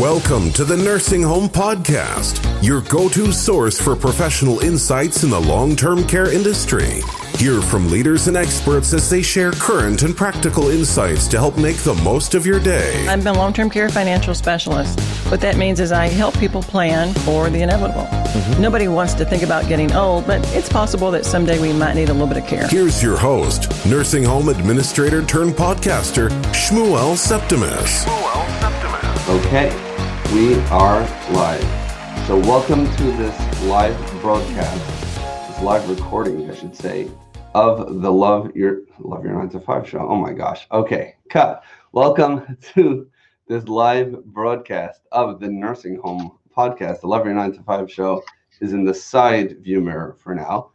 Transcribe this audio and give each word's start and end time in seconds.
Welcome 0.00 0.50
to 0.52 0.64
the 0.64 0.78
Nursing 0.78 1.22
Home 1.22 1.46
Podcast, 1.46 2.40
your 2.62 2.80
go 2.80 3.10
to 3.10 3.30
source 3.32 3.78
for 3.78 3.94
professional 3.94 4.60
insights 4.60 5.24
in 5.24 5.28
the 5.28 5.38
long 5.38 5.76
term 5.76 6.06
care 6.06 6.32
industry. 6.32 7.02
Hear 7.36 7.60
from 7.60 7.90
leaders 7.90 8.26
and 8.26 8.34
experts 8.34 8.94
as 8.94 9.10
they 9.10 9.20
share 9.20 9.52
current 9.52 10.02
and 10.02 10.16
practical 10.16 10.70
insights 10.70 11.28
to 11.28 11.38
help 11.38 11.58
make 11.58 11.76
the 11.76 11.92
most 11.96 12.34
of 12.34 12.46
your 12.46 12.58
day. 12.58 13.06
I'm 13.08 13.26
a 13.26 13.32
long 13.34 13.52
term 13.52 13.68
care 13.68 13.90
financial 13.90 14.34
specialist. 14.34 14.98
What 15.30 15.42
that 15.42 15.58
means 15.58 15.80
is 15.80 15.92
I 15.92 16.06
help 16.06 16.34
people 16.38 16.62
plan 16.62 17.12
for 17.12 17.50
the 17.50 17.60
inevitable. 17.60 18.04
Mm-hmm. 18.04 18.62
Nobody 18.62 18.88
wants 18.88 19.12
to 19.14 19.26
think 19.26 19.42
about 19.42 19.68
getting 19.68 19.92
old, 19.92 20.26
but 20.26 20.40
it's 20.54 20.70
possible 20.70 21.10
that 21.10 21.26
someday 21.26 21.58
we 21.58 21.74
might 21.74 21.92
need 21.92 22.08
a 22.08 22.14
little 22.14 22.26
bit 22.26 22.38
of 22.38 22.46
care. 22.46 22.66
Here's 22.68 23.02
your 23.02 23.18
host, 23.18 23.68
nursing 23.84 24.24
home 24.24 24.48
administrator 24.48 25.22
turned 25.26 25.52
podcaster, 25.52 26.30
Shmuel 26.54 27.18
Septimus. 27.18 28.06
Shmuel 28.06 28.60
Septimus. 28.60 29.28
Okay, 29.46 29.89
we 30.32 30.54
are 30.66 31.00
live. 31.32 32.26
So, 32.28 32.38
welcome 32.38 32.84
to 32.96 33.02
this 33.16 33.62
live 33.62 33.98
broadcast, 34.22 34.78
this 35.48 35.60
live 35.60 35.88
recording, 35.90 36.48
I 36.48 36.54
should 36.54 36.76
say, 36.76 37.10
of 37.54 38.00
the 38.00 38.12
Love 38.12 38.54
Your 38.54 38.82
Love 39.00 39.24
Your 39.24 39.34
Nine 39.34 39.48
to 39.50 39.60
Five 39.60 39.88
show. 39.88 39.98
Oh 39.98 40.14
my 40.14 40.32
gosh. 40.32 40.68
Okay, 40.70 41.16
cut. 41.30 41.64
Welcome 41.90 42.56
to 42.74 43.10
this 43.48 43.64
live 43.64 44.24
broadcast 44.26 45.00
of 45.10 45.40
the 45.40 45.48
Nursing 45.48 45.96
Home 46.04 46.38
Podcast. 46.56 47.00
The 47.00 47.08
Love 47.08 47.24
Your 47.24 47.34
Nine 47.34 47.52
to 47.54 47.62
Five 47.64 47.90
show 47.90 48.22
is 48.60 48.72
in 48.72 48.84
the 48.84 48.94
side 48.94 49.58
view 49.58 49.80
mirror 49.80 50.16
for 50.16 50.32
now, 50.32 50.70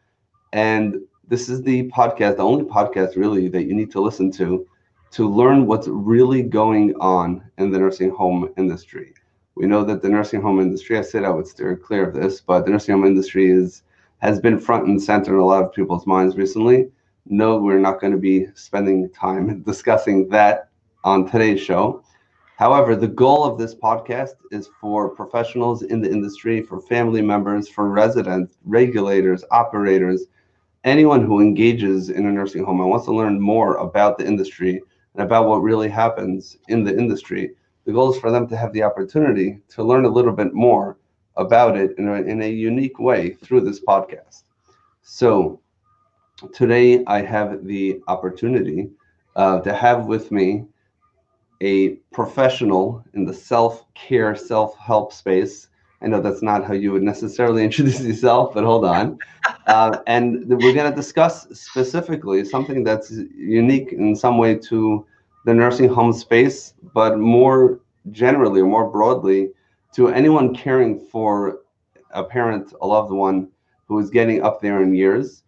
and 0.51 0.97
this 1.29 1.47
is 1.47 1.61
the 1.61 1.89
podcast, 1.91 2.37
the 2.37 2.43
only 2.43 2.65
podcast 2.65 3.15
really 3.15 3.47
that 3.47 3.63
you 3.63 3.73
need 3.73 3.91
to 3.91 4.01
listen 4.01 4.31
to 4.31 4.67
to 5.11 5.29
learn 5.29 5.65
what's 5.65 5.87
really 5.87 6.43
going 6.43 6.93
on 6.99 7.41
in 7.57 7.71
the 7.71 7.79
nursing 7.79 8.09
home 8.09 8.49
industry. 8.57 9.13
We 9.55 9.67
know 9.67 9.83
that 9.85 10.01
the 10.01 10.09
nursing 10.09 10.41
home 10.41 10.59
industry, 10.59 10.97
I 10.97 11.01
said 11.01 11.23
I 11.23 11.29
would 11.29 11.47
steer 11.47 11.75
clear 11.77 12.07
of 12.07 12.13
this, 12.13 12.41
but 12.41 12.65
the 12.65 12.71
nursing 12.71 12.93
home 12.95 13.05
industry 13.05 13.49
is 13.49 13.83
has 14.19 14.39
been 14.39 14.59
front 14.59 14.87
and 14.87 15.01
center 15.01 15.35
in 15.35 15.39
a 15.39 15.45
lot 15.45 15.63
of 15.63 15.73
people's 15.73 16.05
minds 16.05 16.35
recently. 16.35 16.89
No, 17.25 17.57
we're 17.57 17.79
not 17.79 17.99
going 18.01 18.13
to 18.13 18.19
be 18.19 18.47
spending 18.53 19.09
time 19.09 19.61
discussing 19.65 20.27
that 20.29 20.69
on 21.03 21.29
today's 21.29 21.61
show. 21.61 22.03
However, 22.57 22.95
the 22.95 23.07
goal 23.07 23.43
of 23.43 23.57
this 23.57 23.75
podcast 23.75 24.35
is 24.51 24.69
for 24.79 25.09
professionals 25.09 25.83
in 25.83 26.01
the 26.01 26.09
industry, 26.09 26.61
for 26.61 26.79
family 26.79 27.21
members, 27.21 27.67
for 27.67 27.89
residents, 27.89 28.57
regulators, 28.63 29.43
operators, 29.51 30.25
anyone 30.85 31.25
who 31.25 31.41
engages 31.41 32.09
in 32.09 32.25
a 32.25 32.31
nursing 32.31 32.63
home 32.63 32.79
and 32.79 32.89
wants 32.89 33.05
to 33.05 33.11
learn 33.11 33.41
more 33.41 33.77
about 33.77 34.17
the 34.17 34.25
industry 34.25 34.81
and 35.13 35.23
about 35.23 35.47
what 35.47 35.63
really 35.63 35.89
happens 35.89 36.57
in 36.69 36.83
the 36.83 36.97
industry. 36.97 37.51
The 37.85 37.93
goal 37.93 38.11
is 38.11 38.19
for 38.19 38.31
them 38.31 38.47
to 38.47 38.57
have 38.57 38.73
the 38.73 38.83
opportunity 38.83 39.59
to 39.69 39.83
learn 39.83 40.05
a 40.05 40.09
little 40.09 40.33
bit 40.33 40.53
more 40.53 40.97
about 41.37 41.77
it 41.77 41.95
in 41.97 42.07
a, 42.07 42.13
in 42.13 42.41
a 42.41 42.49
unique 42.49 42.99
way 42.99 43.31
through 43.31 43.61
this 43.61 43.79
podcast. 43.79 44.43
So 45.03 45.59
today 46.53 47.03
I 47.05 47.21
have 47.21 47.65
the 47.65 48.01
opportunity 48.07 48.89
uh, 49.35 49.59
to 49.59 49.73
have 49.73 50.05
with 50.07 50.31
me 50.31 50.65
a 51.61 51.89
professional 52.11 53.03
in 53.13 53.23
the 53.23 53.33
self-care, 53.33 54.35
self-help 54.35 55.13
space. 55.13 55.67
I 56.01 56.07
know 56.07 56.21
that's 56.21 56.41
not 56.41 56.65
how 56.65 56.73
you 56.73 56.91
would 56.91 57.03
necessarily 57.03 57.63
introduce 57.69 58.01
yourself, 58.01 58.53
but 58.53 58.63
hold 58.63 58.85
on. 58.85 59.19
Uh, 59.67 59.97
and 60.05 60.47
we're 60.47 60.73
going 60.73 60.89
to 60.89 60.95
discuss 60.95 61.47
specifically 61.49 62.45
something 62.45 62.83
that's 62.83 63.11
unique 63.35 63.91
in 63.93 64.15
some 64.15 64.37
way 64.37 64.55
to 64.55 65.03
the 65.45 65.53
nursing 65.53 65.87
home 65.87 66.11
space, 66.11 66.73
but 66.93 67.19
more 67.19 67.79
generally, 68.11 68.61
or 68.61 68.67
more 68.67 68.89
broadly, 68.89 69.51
to 69.93 70.09
anyone 70.09 70.53
caring 70.53 70.99
for 70.99 71.59
a 72.11 72.23
parent, 72.23 72.73
a 72.81 72.87
loved 72.87 73.11
one 73.11 73.47
who 73.87 73.99
is 73.99 74.09
getting 74.09 74.43
up 74.43 74.59
there 74.59 74.81
in 74.81 74.93
years. 74.93 75.43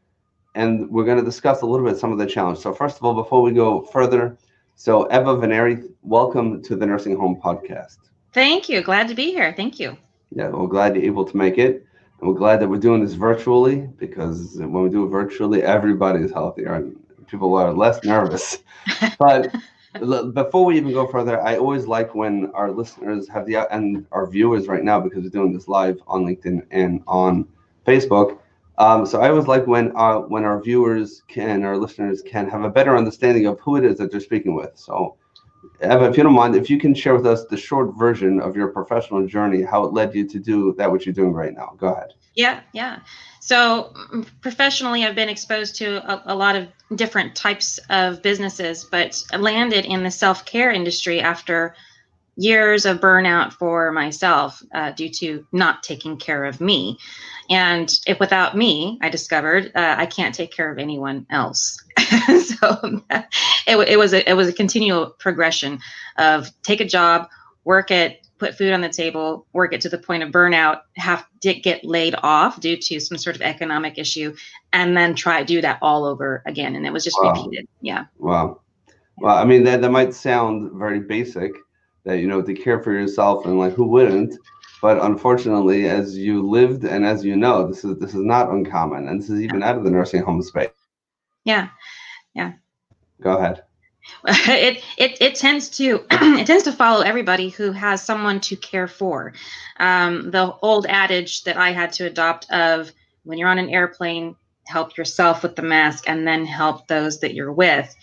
And 0.53 0.90
we're 0.90 1.06
going 1.06 1.18
to 1.18 1.25
discuss 1.25 1.62
a 1.62 1.66
little 1.66 1.85
bit 1.85 1.97
some 1.97 2.12
of 2.12 2.19
the 2.19 2.25
challenges. 2.25 2.63
So, 2.63 2.74
first 2.74 2.97
of 2.97 3.03
all, 3.03 3.13
before 3.13 3.41
we 3.41 3.52
go 3.52 3.81
further, 3.81 4.38
so 4.75 5.06
Eva 5.12 5.35
Vennari, 5.35 5.84
welcome 6.03 6.62
to 6.64 6.75
the 6.75 6.85
Nursing 6.85 7.18
Home 7.18 7.40
Podcast. 7.44 7.97
Thank 8.34 8.69
you. 8.69 8.81
Glad 8.81 9.08
to 9.08 9.16
be 9.16 9.31
here. 9.31 9.53
Thank 9.53 9.79
you. 9.79 9.97
Yeah, 10.35 10.50
we're 10.50 10.68
glad 10.68 10.96
you're 10.96 11.06
able 11.06 11.25
to 11.25 11.38
make 11.38 11.58
it. 11.58 11.85
And 12.19 12.29
we're 12.29 12.35
glad 12.35 12.59
that 12.59 12.69
we're 12.69 12.78
doing 12.78 13.03
this 13.03 13.14
virtually 13.14 13.90
because 13.97 14.58
when 14.58 14.84
we 14.84 14.90
do 14.90 15.06
it 15.06 15.09
virtually, 15.09 15.64
everybody 15.64 16.24
is 16.24 16.31
healthier 16.31 16.74
and 16.75 16.96
people 17.28 17.56
are 17.56 17.74
less 17.74 18.03
nervous. 18.03 18.59
but 19.19 19.53
before 20.34 20.66
we 20.66 20.78
even 20.78 20.91
go 20.91 21.08
further, 21.08 21.41
I 21.41 21.58
always 21.58 21.85
like 21.85 22.16
when 22.16 22.52
our 22.53 22.72
listeners 22.72 23.28
have 23.30 23.46
the 23.46 23.56
and 23.74 24.06
our 24.12 24.28
viewers 24.28 24.68
right 24.68 24.84
now 24.84 25.00
because 25.00 25.24
we're 25.24 25.30
doing 25.30 25.53
this 25.53 25.68
live 25.68 26.02
on 26.08 26.25
LinkedIn 26.25 26.66
and 26.72 27.03
on 27.08 27.47
Facebook. 27.85 28.40
Um, 28.78 29.06
so 29.06 29.22
I 29.22 29.30
always 29.30 29.47
like 29.47 29.66
when 29.66 29.91
uh, 29.96 30.19
when 30.19 30.44
our 30.44 30.62
viewers 30.62 31.24
can, 31.28 31.63
our 31.63 31.78
listeners 31.78 32.22
can 32.22 32.50
have 32.50 32.63
a 32.63 32.69
better 32.69 32.96
understanding 32.96 33.47
of 33.47 33.59
who 33.59 33.75
it 33.78 33.85
is 33.85 33.97
that 33.97 34.12
they're 34.12 34.19
speaking 34.19 34.53
with. 34.53 34.72
So, 34.75 35.16
Eva, 35.81 36.06
if 36.09 36.18
you 36.18 36.24
don't 36.24 36.34
mind, 36.34 36.56
if 36.56 36.69
you 36.69 36.79
can 36.79 36.94
share 36.94 37.16
with 37.16 37.25
us 37.25 37.46
the 37.46 37.58
short 37.58 37.97
version 37.97 38.40
of 38.40 38.56
your 38.56 38.68
professional 38.68 39.25
journey, 39.25 39.64
how 39.64 39.84
it 39.84 39.94
led 39.94 40.14
you 40.14 40.28
to 40.28 40.40
do 40.40 40.74
that 40.78 40.91
what 40.91 41.06
you're 41.06 41.14
doing 41.14 41.34
right 41.34 41.53
now. 41.53 41.74
Go 41.78 41.88
ahead. 41.88 42.14
Yeah, 42.38 42.62
yeah. 42.72 43.00
So 43.42 43.92
mm, 44.14 44.25
professionally, 44.42 45.03
I've 45.03 45.16
been 45.16 45.28
exposed 45.28 45.75
to 45.78 45.96
a, 46.09 46.34
a, 46.34 46.36
lot 46.36 46.56
of 46.56 46.68
different 46.96 47.36
types 47.36 47.80
of 47.90 48.22
businesses, 48.22 48.86
but 48.86 49.22
landed 49.38 49.86
in 49.86 50.03
the 50.03 50.12
self 50.12 50.46
care 50.46 50.72
industry 50.72 51.20
after 51.20 51.76
years 52.36 52.86
of 52.86 53.00
burnout 53.00 53.53
for 53.53 53.92
myself 53.92 54.62
uh, 54.76 54.92
due 54.92 55.09
to 55.09 55.47
not 55.52 55.81
taking 55.81 56.16
care 56.18 56.46
of 56.46 56.62
me. 56.62 57.00
And 57.50 57.92
if 58.06 58.20
without 58.20 58.56
me, 58.56 59.00
I 59.02 59.09
discovered 59.09 59.72
uh, 59.74 59.96
I 59.97 60.06
can't 60.06 60.36
take 60.36 60.52
care 60.52 60.72
of 60.72 60.78
anyone 60.78 61.26
else. 61.31 61.84
so 61.97 63.02
it, 63.09 63.78
it 63.88 63.97
was 63.97 64.14
a 64.14 64.30
it 64.30 64.36
was 64.36 64.47
a 64.47 64.53
continual 64.53 65.08
progression 65.18 65.80
of 66.18 66.52
take 66.62 66.81
a 66.81 66.86
job, 66.86 67.30
work 67.64 67.90
it, 67.90 68.27
put 68.38 68.58
food 68.58 68.74
on 68.74 68.81
the 68.81 68.90
table, 68.90 69.46
work 69.53 69.74
it 69.74 69.81
to 69.81 69.90
the 69.90 69.98
point 69.98 70.24
of 70.24 70.31
burnout, 70.31 70.81
have 70.96 71.25
to 71.42 71.53
get 71.53 71.84
laid 71.84 72.16
off 72.24 72.59
due 72.59 72.78
to 72.78 73.00
some 73.00 73.18
sort 73.18 73.36
of 73.36 73.42
economic 73.42 73.98
issue, 73.98 74.36
and 74.74 74.96
then 74.96 75.16
try 75.16 75.44
do 75.44 75.62
that 75.62 75.80
all 75.81 76.06
over 76.06 76.44
again. 76.46 76.76
And 76.76 76.86
it 76.86 76.94
was 76.94 77.03
just 77.03 77.18
wow. 77.22 77.34
repeated. 77.34 77.68
Yeah. 77.81 78.06
Wow. 78.18 78.62
Well, 79.18 79.38
I 79.38 79.46
mean 79.46 79.64
that 79.64 79.81
that 79.81 79.92
might 79.92 80.14
sound 80.14 80.72
very 80.74 81.00
basic, 81.00 81.52
that 82.03 82.20
you 82.20 82.28
know 82.28 82.42
to 82.42 82.53
care 82.53 82.81
for 82.81 82.94
yourself 82.94 83.46
and 83.46 83.58
like 83.58 83.74
who 83.74 83.86
wouldn't, 83.86 84.36
but 84.81 85.02
unfortunately, 85.02 85.90
as 85.90 86.18
you 86.18 86.47
lived 86.47 86.84
and 86.84 87.06
as 87.06 87.26
you 87.26 87.36
know, 87.36 87.68
this 87.68 87.84
is 87.84 87.97
this 87.97 88.14
is 88.14 88.22
not 88.22 88.50
uncommon, 88.50 89.08
and 89.08 89.22
this 89.22 89.30
is 89.30 89.42
even 89.42 89.64
out 89.64 89.78
of 89.78 89.84
the 89.84 89.92
nursing 89.92 90.22
home 90.22 90.42
space. 90.42 90.70
Yeah. 91.44 91.70
Yeah. 92.36 92.53
Go 93.22 93.38
ahead. 93.38 93.64
it 94.28 94.84
it 94.97 95.18
it 95.22 95.35
tends 95.35 95.69
to 95.69 96.06
it 96.12 96.47
tends 96.47 96.63
to 96.63 96.72
follow 96.72 97.01
everybody 97.01 97.50
who 97.50 97.72
has 97.72 98.03
someone 98.03 98.40
to 98.41 98.56
care 98.56 98.88
for. 98.88 99.34
Um, 99.79 100.31
the 100.31 100.53
old 100.62 100.85
adage 100.88 101.44
that 101.44 101.57
I 101.57 101.72
had 101.72 101.94
to 101.94 102.06
adopt 102.06 102.50
of 102.51 102.91
when 103.23 103.38
you're 103.38 103.50
on 103.50 103.59
an 103.59 103.69
airplane, 103.69 104.35
help 104.67 104.97
yourself 104.97 105.44
with 105.44 105.56
the 105.56 105.62
mask 105.62 106.06
and 106.07 106.28
then 106.28 106.46
help 106.46 106.88
those 106.88 107.19
that 107.19 107.34
you're 107.34 107.53
with. 107.53 107.94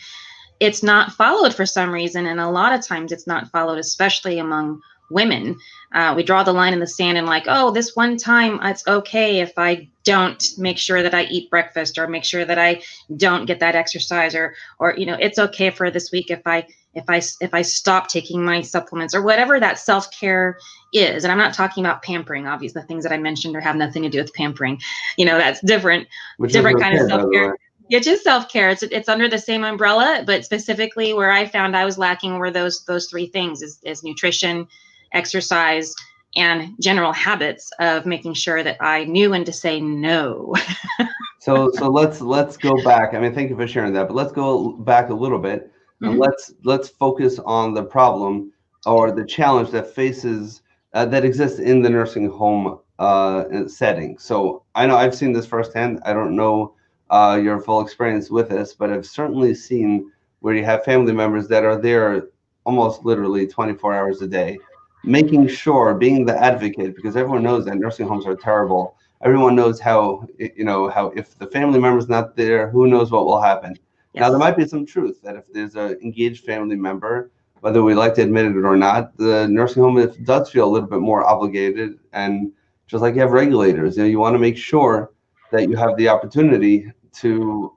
It's 0.61 0.83
not 0.83 1.13
followed 1.13 1.55
for 1.55 1.67
some 1.67 1.91
reason, 1.91 2.27
and 2.27 2.41
a 2.41 2.49
lot 2.49 2.73
of 2.73 2.87
times 2.87 3.11
it's 3.11 3.27
not 3.27 3.51
followed, 3.51 3.79
especially 3.79 4.39
among 4.39 4.81
women. 5.11 5.57
Uh, 5.93 6.15
we 6.17 6.23
draw 6.23 6.43
the 6.43 6.53
line 6.53 6.73
in 6.73 6.81
the 6.81 6.87
sand 6.87 7.19
and 7.19 7.27
like, 7.27 7.45
oh, 7.47 7.71
this 7.71 7.95
one 7.95 8.17
time 8.17 8.59
it's 8.63 8.87
okay 8.87 9.41
if 9.41 9.53
I 9.57 9.89
don't 10.05 10.53
make 10.59 10.79
sure 10.79 11.03
that 11.03 11.15
I 11.15 11.25
eat 11.25 11.51
breakfast 11.51 11.99
or 11.99 12.07
make 12.09 12.25
sure 12.25 12.45
that 12.45 12.59
I 12.59 12.83
don't 13.17 13.47
get 13.47 13.61
that 13.61 13.75
exercise 13.75 14.35
or 14.35 14.55
or 14.79 14.95
you 14.97 15.07
know 15.07 15.17
it's 15.19 15.39
okay 15.39 15.71
for 15.71 15.91
this 15.91 16.13
week 16.13 16.31
if 16.31 16.43
I 16.47 16.67
if 16.95 17.05
I 17.09 17.23
if 17.41 17.55
I 17.55 17.63
stop 17.63 18.09
taking 18.09 18.45
my 18.45 18.61
supplements 18.61 19.15
or 19.15 19.23
whatever 19.23 19.59
that 19.61 19.79
self 19.79 20.11
care 20.11 20.59
is. 20.93 21.25
And 21.25 21.33
I'm 21.33 21.39
not 21.39 21.55
talking 21.55 21.85
about 21.85 22.03
pampering. 22.03 22.47
Obviously, 22.47 22.81
the 22.81 22.87
things 22.87 23.05
that 23.05 23.13
I 23.13 23.19
mentioned 23.19 23.57
or 23.57 23.61
have 23.61 23.77
nothing 23.77 24.03
to 24.03 24.09
do 24.09 24.19
with 24.19 24.33
pampering. 24.35 24.81
You 25.17 25.25
know, 25.25 25.39
that's 25.39 25.61
different, 25.61 26.09
Which 26.39 26.53
different 26.53 26.81
kind 26.81 26.99
of 26.99 27.09
self 27.09 27.31
care. 27.33 27.57
It's 27.91 28.07
just 28.07 28.25
self 28.25 28.49
care. 28.49 28.71
It's 28.71 28.83
it's 28.83 29.09
under 29.09 29.29
the 29.29 29.39
same 29.39 29.65
umbrella, 29.65 30.23
but 30.27 30.45
specifically 30.45 31.13
where 31.13 31.31
I 31.31 31.47
found 31.47 31.77
I 31.77 31.85
was 31.85 31.99
lacking 31.99 32.39
were 32.39 32.51
those 32.51 32.85
those 32.85 33.07
three 33.07 33.27
things: 33.27 33.63
is, 33.63 33.79
is 33.85 34.03
nutrition, 34.03 34.67
exercise, 35.15 35.95
and 36.37 36.75
general 36.81 37.13
habits 37.13 37.71
of 37.79 38.07
making 38.07 38.35
sure 38.35 38.63
that 38.63 38.77
I 38.81 39.05
knew 39.05 39.31
when 39.31 39.45
to 39.45 39.53
say 39.53 39.81
no. 39.81 40.55
so 41.41 41.71
so 41.73 41.89
let's 41.89 42.21
let's 42.21 42.57
go 42.57 42.83
back. 42.83 43.15
I 43.15 43.21
mean, 43.21 43.35
thank 43.35 43.51
you 43.51 43.57
for 43.57 43.67
sharing 43.67 43.93
that, 43.95 44.09
but 44.09 44.15
let's 44.15 44.33
go 44.33 44.73
back 44.73 45.11
a 45.11 45.15
little 45.15 45.39
bit 45.39 45.71
and 46.01 46.13
mm-hmm. 46.13 46.21
let's 46.21 46.53
let's 46.65 46.89
focus 46.89 47.39
on 47.45 47.75
the 47.75 47.85
problem 47.85 48.53
or 48.87 49.13
the 49.13 49.25
challenge 49.25 49.71
that 49.71 49.95
faces 49.95 50.63
uh, 50.93 51.07
that 51.07 51.25
exists 51.25 51.59
in 51.59 51.83
the 51.83 51.91
nursing 51.91 52.29
home 52.29 52.79
uh, 52.99 53.67
setting. 53.67 54.19
So 54.19 54.65
I 54.75 54.87
know 54.87 54.97
I've 54.97 55.15
seen 55.15 55.33
this 55.33 55.47
firsthand. 55.47 56.01
I 56.05 56.13
don't 56.13 56.37
know 56.37 56.75
uh, 57.11 57.41
your 57.43 57.61
full 57.61 57.81
experience 57.81 58.31
with 58.31 58.49
this, 58.49 58.75
but 58.75 58.91
I've 58.91 59.07
certainly 59.07 59.55
seen 59.55 60.11
where 60.41 60.55
you 60.55 60.65
have 60.65 60.85
family 60.85 61.13
members 61.13 61.49
that 61.49 61.65
are 61.65 61.81
there 61.81 62.29
almost 62.65 63.05
literally 63.05 63.47
24 63.47 63.95
hours 63.95 64.23
a 64.23 64.27
day 64.27 64.59
making 65.05 65.49
sure, 65.49 65.95
being 65.95 66.25
the 66.25 66.37
advocate, 66.43 66.97
because 66.97 67.17
everyone 67.17 67.43
knows 67.43 67.65
that 67.67 67.77
nursing 67.77 68.09
homes 68.09 68.27
are 68.27 68.37
terrible. 68.37 68.97
Everyone 69.23 69.55
knows 69.55 69.81
how, 69.81 70.27
you 70.39 70.65
know, 70.65 70.89
how 70.89 71.09
if 71.09 71.39
the 71.39 71.47
family 71.47 71.79
member's 71.79 72.09
not 72.09 72.37
there, 72.37 72.69
who 72.71 72.87
knows 72.87 73.11
what 73.11 73.27
will 73.27 73.41
happen. 73.41 73.75
Yes. 74.13 74.21
Now, 74.23 74.31
there 74.31 74.39
might 74.39 74.57
be 74.57 74.67
some 74.67 74.87
truth 74.87 75.21
that 75.23 75.37
if 75.37 75.53
there's 75.53 75.77
an 75.77 75.99
engaged 76.03 76.45
family 76.45 76.77
member, 76.77 77.31
whether 77.61 77.83
we 77.83 77.95
like 77.95 78.15
to 78.15 78.23
admit 78.23 78.47
it 78.47 78.57
or 78.57 78.77
not, 78.77 79.17
the 79.17 79.49
nursing 79.49 79.83
home 79.83 80.15
does 80.25 80.51
feel 80.51 80.69
a 80.69 80.71
little 80.71 80.89
bit 80.89 81.01
more 81.01 81.25
obligated. 81.25 81.99
And 82.13 82.53
just 82.87 83.03
like 83.03 83.15
you 83.15 83.23
have 83.23 83.33
regulators, 83.33 83.97
you 83.97 84.03
know, 84.03 84.09
you 84.09 84.21
want 84.21 84.35
to 84.35 84.39
make 84.39 84.57
sure 84.57 85.13
that 85.51 85.69
you 85.69 85.77
have 85.77 85.97
the 85.97 86.09
opportunity 86.09 86.93
to 87.15 87.73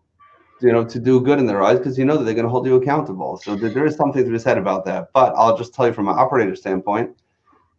you 0.61 0.71
know, 0.71 0.83
to 0.83 0.99
do 0.99 1.21
good 1.21 1.39
in 1.39 1.45
their 1.45 1.61
eyes 1.61 1.77
because 1.77 1.97
you 1.97 2.05
know 2.05 2.17
that 2.17 2.23
they're 2.23 2.33
going 2.33 2.45
to 2.45 2.49
hold 2.49 2.65
you 2.65 2.75
accountable. 2.75 3.37
So 3.37 3.55
there 3.55 3.85
is 3.85 3.95
something 3.95 4.23
to 4.23 4.31
be 4.31 4.39
said 4.39 4.57
about 4.57 4.85
that. 4.85 5.11
But 5.13 5.33
I'll 5.35 5.57
just 5.57 5.73
tell 5.73 5.87
you 5.87 5.93
from 5.93 6.07
an 6.07 6.17
operator 6.17 6.55
standpoint, 6.55 7.15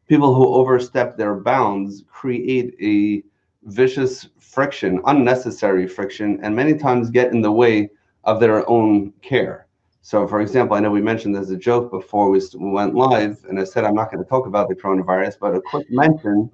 people 0.08 0.34
who 0.34 0.46
overstep 0.54 1.16
their 1.16 1.34
bounds 1.34 2.04
create 2.08 2.75
a 2.80 3.22
vicious 3.64 4.28
friction, 4.38 5.00
unnecessary 5.06 5.86
friction, 5.86 6.38
and 6.42 6.54
many 6.54 6.75
times 6.75 7.10
get 7.10 7.32
in 7.32 7.40
the 7.40 7.52
way 7.52 7.90
of 8.25 8.40
their 8.40 8.69
own 8.69 9.12
care. 9.22 9.66
So, 10.02 10.26
for 10.26 10.40
example, 10.40 10.76
I 10.76 10.80
know 10.80 10.90
we 10.90 11.02
mentioned 11.02 11.36
as 11.36 11.50
a 11.50 11.56
joke 11.56 11.90
before 11.90 12.30
we 12.30 12.40
went 12.54 12.94
live, 12.94 13.44
and 13.48 13.60
I 13.60 13.64
said 13.64 13.84
I'm 13.84 13.94
not 13.94 14.10
going 14.10 14.22
to 14.22 14.28
talk 14.28 14.46
about 14.46 14.69
the 14.69 14.75
coronavirus, 14.75 15.36
but 15.40 15.54
a 15.54 15.60
quick 15.60 15.86
mention 15.90 16.50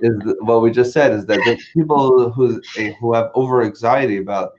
is 0.00 0.12
what 0.40 0.62
we 0.62 0.70
just 0.70 0.92
said 0.92 1.12
is 1.12 1.26
that 1.26 1.58
people 1.74 2.30
who 2.30 2.60
who 3.00 3.14
have 3.14 3.30
over 3.34 3.62
anxiety 3.62 4.18
about 4.18 4.52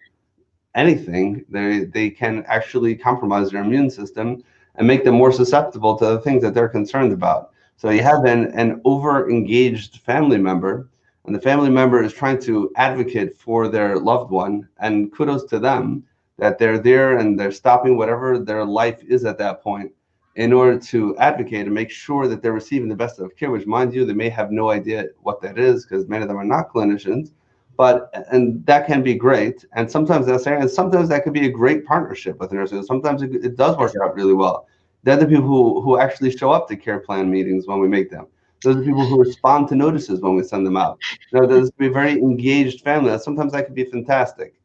anything, 0.76 1.46
they 1.50 1.86
they 1.86 2.10
can 2.10 2.44
actually 2.48 2.96
compromise 2.96 3.52
their 3.52 3.64
immune 3.64 3.90
system 3.90 4.44
and 4.76 4.88
make 4.88 5.04
them 5.04 5.16
more 5.16 5.32
susceptible 5.32 5.98
to 5.98 6.06
the 6.06 6.20
things 6.22 6.42
that 6.42 6.54
they're 6.54 6.70
concerned 6.70 7.12
about. 7.12 7.52
So 7.78 7.90
you 7.90 8.02
have 8.02 8.26
an, 8.26 8.52
an 8.54 8.82
over 8.86 9.30
engaged 9.30 10.02
family 10.02 10.38
member, 10.38 10.90
and 11.26 11.36
the 11.36 11.42
family 11.42 11.70
member 11.70 12.04
is 12.04 12.14
trying 12.14 12.40
to 12.42 12.72
advocate 12.76 13.38
for 13.38 13.68
their 13.68 13.98
loved 13.98 14.32
one, 14.32 14.68
and 14.80 15.12
kudos 15.12 15.46
to 15.46 15.60
them 15.60 16.04
that 16.38 16.58
they're 16.58 16.80
there 16.80 17.18
and 17.18 17.38
they're 17.38 17.52
stopping 17.52 17.98
whatever 17.98 18.40
their 18.40 18.64
life 18.64 19.04
is 19.04 19.26
at 19.26 19.38
that 19.38 19.62
point 19.62 19.92
in 20.36 20.54
order 20.54 20.80
to 20.80 21.18
advocate 21.18 21.66
and 21.66 21.74
make 21.74 21.90
sure 21.90 22.28
that 22.28 22.42
they're 22.42 22.54
receiving 22.54 22.88
the 22.88 22.96
best 22.96 23.20
of 23.20 23.36
care, 23.36 23.52
which 23.52 23.66
mind 23.66 23.94
you, 23.94 24.06
they 24.06 24.14
may 24.14 24.30
have 24.30 24.52
no 24.52 24.70
idea 24.70 25.06
what 25.24 25.42
that 25.42 25.58
is 25.58 25.86
because 25.86 26.08
many 26.08 26.22
of 26.22 26.30
them 26.30 26.38
are 26.38 26.46
not 26.46 26.70
clinicians 26.70 27.32
but 27.80 28.14
and 28.30 28.66
that 28.66 28.86
can 28.88 29.02
be 29.02 29.14
great. 29.14 29.64
And 29.72 29.90
sometimes 29.90 30.26
that's 30.26 30.46
and 30.46 30.70
sometimes 30.70 31.08
that 31.08 31.24
could 31.24 31.32
be 31.32 31.46
a 31.46 31.50
great 31.50 31.86
partnership 31.86 32.38
with 32.38 32.52
nurses 32.52 32.86
sometimes 32.86 33.22
it, 33.22 33.34
it, 33.34 33.56
does 33.56 33.78
work 33.78 33.94
out 34.04 34.14
really 34.16 34.34
well. 34.34 34.68
They're 35.04 35.16
the 35.16 35.26
people 35.26 35.48
who, 35.48 35.82
who 35.82 35.98
actually 35.98 36.36
show 36.36 36.52
up 36.52 36.68
to 36.68 36.76
care 36.76 37.00
plan 37.00 37.32
meetings 37.32 37.68
when 37.68 37.80
we 37.80 37.88
make 37.88 38.12
them. 38.12 38.28
Those 38.64 38.76
are 38.76 38.80
the 38.80 38.86
people 38.86 39.06
who 39.06 39.18
respond 39.28 39.70
to 39.70 39.76
notices 39.76 40.20
when 40.20 40.36
we 40.36 40.44
send 40.44 40.68
them 40.68 40.76
out. 40.76 41.00
You 41.32 41.40
know 41.40 41.48
there's 41.48 41.72
be 41.72 41.88
a 41.88 41.90
very 41.90 42.12
engaged 42.12 42.82
family 42.82 43.18
sometimes 43.18 43.54
that 43.54 43.66
could 43.66 43.76
be 43.76 43.86
fantastic. 43.86 44.60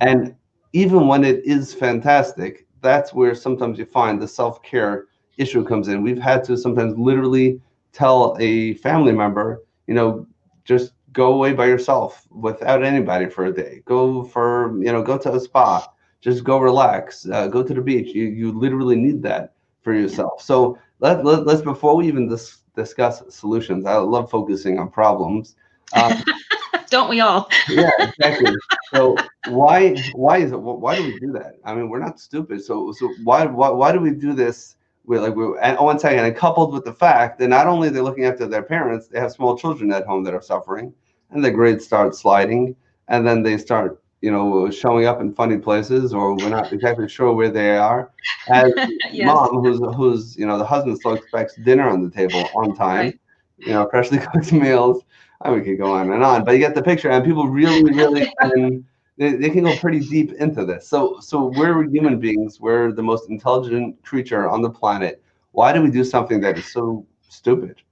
And 0.00 0.36
even 0.72 1.08
when 1.08 1.24
it 1.24 1.44
is 1.44 1.74
fantastic 1.74 2.68
that's 2.80 3.12
where 3.12 3.34
sometimes 3.34 3.76
you 3.80 3.86
find 3.86 4.22
the 4.22 4.28
self-care 4.28 5.06
issue 5.36 5.64
comes 5.64 5.88
in. 5.88 6.00
We've 6.00 6.24
had 6.30 6.44
to 6.44 6.56
sometimes 6.56 6.96
literally 6.96 7.60
tell 7.92 8.36
a 8.38 8.74
family 8.74 9.10
member 9.10 9.62
you 9.88 9.94
know 9.94 10.26
just 10.64 10.92
go 11.12 11.34
away 11.34 11.52
by 11.52 11.66
yourself 11.66 12.26
without 12.30 12.82
anybody 12.82 13.28
for 13.28 13.46
a 13.46 13.52
day. 13.52 13.82
Go 13.84 14.24
for 14.24 14.76
you 14.78 14.92
know 14.92 15.02
go 15.02 15.18
to 15.18 15.34
a 15.34 15.40
spa. 15.40 15.86
Just 16.20 16.44
go 16.44 16.58
relax. 16.58 17.26
Uh, 17.28 17.48
go 17.48 17.62
to 17.62 17.74
the 17.74 17.80
beach. 17.80 18.14
You 18.14 18.24
you 18.24 18.52
literally 18.52 18.96
need 18.96 19.22
that 19.22 19.52
for 19.82 19.92
yourself. 19.92 20.40
So 20.42 20.78
let, 21.00 21.24
let 21.24 21.46
us 21.48 21.62
before 21.62 21.96
we 21.96 22.06
even 22.06 22.28
dis- 22.28 22.58
discuss 22.76 23.22
solutions. 23.28 23.86
I 23.86 23.96
love 23.96 24.30
focusing 24.30 24.78
on 24.78 24.88
problems. 24.88 25.56
Um, 25.94 26.22
Don't 26.88 27.08
we 27.08 27.20
all? 27.20 27.48
yeah, 27.68 27.90
exactly. 27.98 28.54
So 28.92 29.16
why 29.48 29.94
why 30.12 30.38
is 30.38 30.52
it 30.52 30.60
why 30.60 30.96
do 30.96 31.04
we 31.04 31.18
do 31.18 31.32
that? 31.32 31.54
I 31.64 31.74
mean, 31.74 31.88
we're 31.88 31.98
not 31.98 32.20
stupid. 32.20 32.62
So 32.62 32.92
so 32.92 33.12
why 33.24 33.46
why 33.46 33.70
why 33.70 33.92
do 33.92 34.00
we 34.00 34.10
do 34.10 34.32
this? 34.32 34.76
We're 35.04 35.20
like 35.20 35.34
we're 35.34 35.58
and 35.58 35.78
one 35.78 35.98
second, 35.98 36.24
and 36.24 36.36
coupled 36.36 36.72
with 36.72 36.84
the 36.84 36.92
fact 36.92 37.38
that 37.38 37.48
not 37.48 37.66
only 37.66 37.88
they're 37.88 38.02
looking 38.02 38.26
after 38.26 38.46
their 38.46 38.62
parents, 38.62 39.08
they 39.08 39.18
have 39.18 39.32
small 39.32 39.56
children 39.56 39.90
at 39.90 40.06
home 40.06 40.22
that 40.24 40.34
are 40.34 40.42
suffering 40.42 40.92
and 41.32 41.44
the 41.44 41.50
grades 41.50 41.84
start 41.84 42.14
sliding 42.14 42.76
and 43.08 43.26
then 43.26 43.42
they 43.42 43.58
start 43.58 44.02
you 44.20 44.30
know 44.30 44.70
showing 44.70 45.06
up 45.06 45.20
in 45.20 45.34
funny 45.34 45.58
places 45.58 46.14
or 46.14 46.36
we're 46.36 46.48
not 46.48 46.72
exactly 46.72 47.08
sure 47.08 47.32
where 47.32 47.50
they 47.50 47.76
are. 47.76 48.10
As 48.48 48.72
yes. 49.12 49.26
mom 49.26 49.62
who's 49.62 49.78
who's 49.96 50.36
you 50.36 50.46
know 50.46 50.58
the 50.58 50.64
husband 50.64 50.98
still 50.98 51.14
expects 51.14 51.56
dinner 51.56 51.88
on 51.88 52.02
the 52.02 52.10
table 52.10 52.48
on 52.54 52.74
time 52.74 52.98
right. 52.98 53.20
you 53.58 53.72
know 53.72 53.88
freshly 53.90 54.18
cooked 54.32 54.52
meals. 54.52 55.02
And 55.44 55.56
we 55.56 55.62
could 55.62 55.76
go 55.76 55.92
on 55.92 56.12
and 56.12 56.22
on 56.22 56.44
but 56.44 56.52
you 56.52 56.58
get 56.58 56.76
the 56.76 56.82
picture 56.82 57.10
and 57.10 57.24
people 57.24 57.48
really 57.48 57.82
really 57.92 58.32
can 58.40 58.84
they, 59.18 59.32
they 59.34 59.50
can 59.50 59.64
go 59.64 59.76
pretty 59.76 60.00
deep 60.00 60.32
into 60.34 60.64
this. 60.64 60.88
So 60.88 61.18
so 61.20 61.52
we're 61.56 61.82
human 61.88 62.18
beings. 62.18 62.60
We're 62.60 62.92
the 62.92 63.02
most 63.02 63.28
intelligent 63.28 64.02
creature 64.02 64.48
on 64.48 64.62
the 64.62 64.70
planet. 64.70 65.22
Why 65.50 65.72
do 65.72 65.82
we 65.82 65.90
do 65.90 66.04
something 66.04 66.40
that 66.40 66.56
is 66.56 66.72
so 66.72 67.04
stupid 67.28 67.82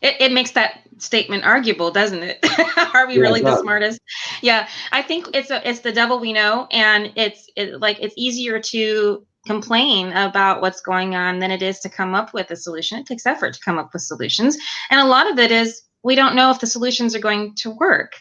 it, 0.00 0.16
it 0.20 0.32
makes 0.32 0.52
that 0.52 0.80
statement 0.98 1.44
arguable, 1.44 1.90
doesn't 1.90 2.22
it? 2.22 2.38
Are 2.94 3.06
we 3.06 3.14
yeah, 3.14 3.20
really 3.20 3.40
the 3.40 3.60
smartest? 3.60 4.00
Yeah, 4.42 4.68
I 4.92 5.02
think 5.02 5.28
it's 5.34 5.50
a, 5.50 5.68
it's 5.68 5.80
the 5.80 5.92
devil 5.92 6.18
we 6.18 6.32
know, 6.32 6.66
and 6.70 7.12
it's 7.16 7.48
it, 7.56 7.80
like 7.80 7.98
it's 8.00 8.14
easier 8.16 8.60
to 8.60 9.26
complain 9.46 10.12
about 10.12 10.60
what's 10.60 10.80
going 10.80 11.14
on 11.14 11.38
than 11.38 11.50
it 11.50 11.62
is 11.62 11.80
to 11.80 11.88
come 11.88 12.14
up 12.14 12.34
with 12.34 12.50
a 12.50 12.56
solution. 12.56 12.98
It 12.98 13.06
takes 13.06 13.26
effort 13.26 13.54
to 13.54 13.60
come 13.60 13.78
up 13.78 13.90
with 13.92 14.02
solutions, 14.02 14.56
and 14.90 15.00
a 15.00 15.04
lot 15.04 15.30
of 15.30 15.38
it 15.38 15.50
is 15.50 15.82
we 16.02 16.14
don't 16.14 16.36
know 16.36 16.50
if 16.50 16.60
the 16.60 16.66
solutions 16.66 17.14
are 17.14 17.20
going 17.20 17.54
to 17.56 17.70
work, 17.70 18.12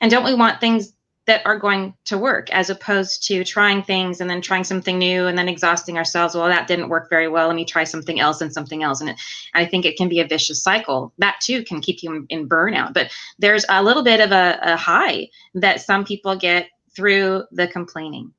and 0.00 0.10
don't 0.10 0.24
we 0.24 0.34
want 0.34 0.60
things 0.60 0.92
that 1.26 1.44
are 1.44 1.58
going 1.58 1.92
to 2.04 2.16
work 2.16 2.48
as 2.50 2.70
opposed 2.70 3.26
to 3.26 3.44
trying 3.44 3.82
things 3.82 4.20
and 4.20 4.30
then 4.30 4.40
trying 4.40 4.64
something 4.64 4.98
new 4.98 5.26
and 5.26 5.36
then 5.36 5.48
exhausting 5.48 5.98
ourselves 5.98 6.34
well 6.34 6.46
that 6.46 6.68
didn't 6.68 6.88
work 6.88 7.10
very 7.10 7.28
well 7.28 7.48
let 7.48 7.56
me 7.56 7.64
try 7.64 7.84
something 7.84 8.20
else 8.20 8.40
and 8.40 8.52
something 8.52 8.82
else. 8.82 9.00
And 9.00 9.10
it, 9.10 9.20
i 9.54 9.64
think 9.64 9.84
it 9.84 9.96
can 9.96 10.08
be 10.08 10.20
a 10.20 10.26
vicious 10.26 10.62
cycle. 10.62 11.12
That 11.18 11.36
too 11.40 11.64
can 11.64 11.80
keep 11.80 12.02
you 12.02 12.26
in, 12.28 12.48
burnout. 12.48 12.94
But 12.94 13.10
there's 13.38 13.64
a 13.68 13.82
little 13.82 14.04
bit 14.04 14.20
of 14.20 14.30
a, 14.30 14.58
a, 14.62 14.76
high 14.76 15.28
that 15.54 15.80
some 15.80 16.04
people 16.04 16.36
get 16.36 16.68
through 16.94 17.44
the 17.50 17.66
complaining. 17.66 18.32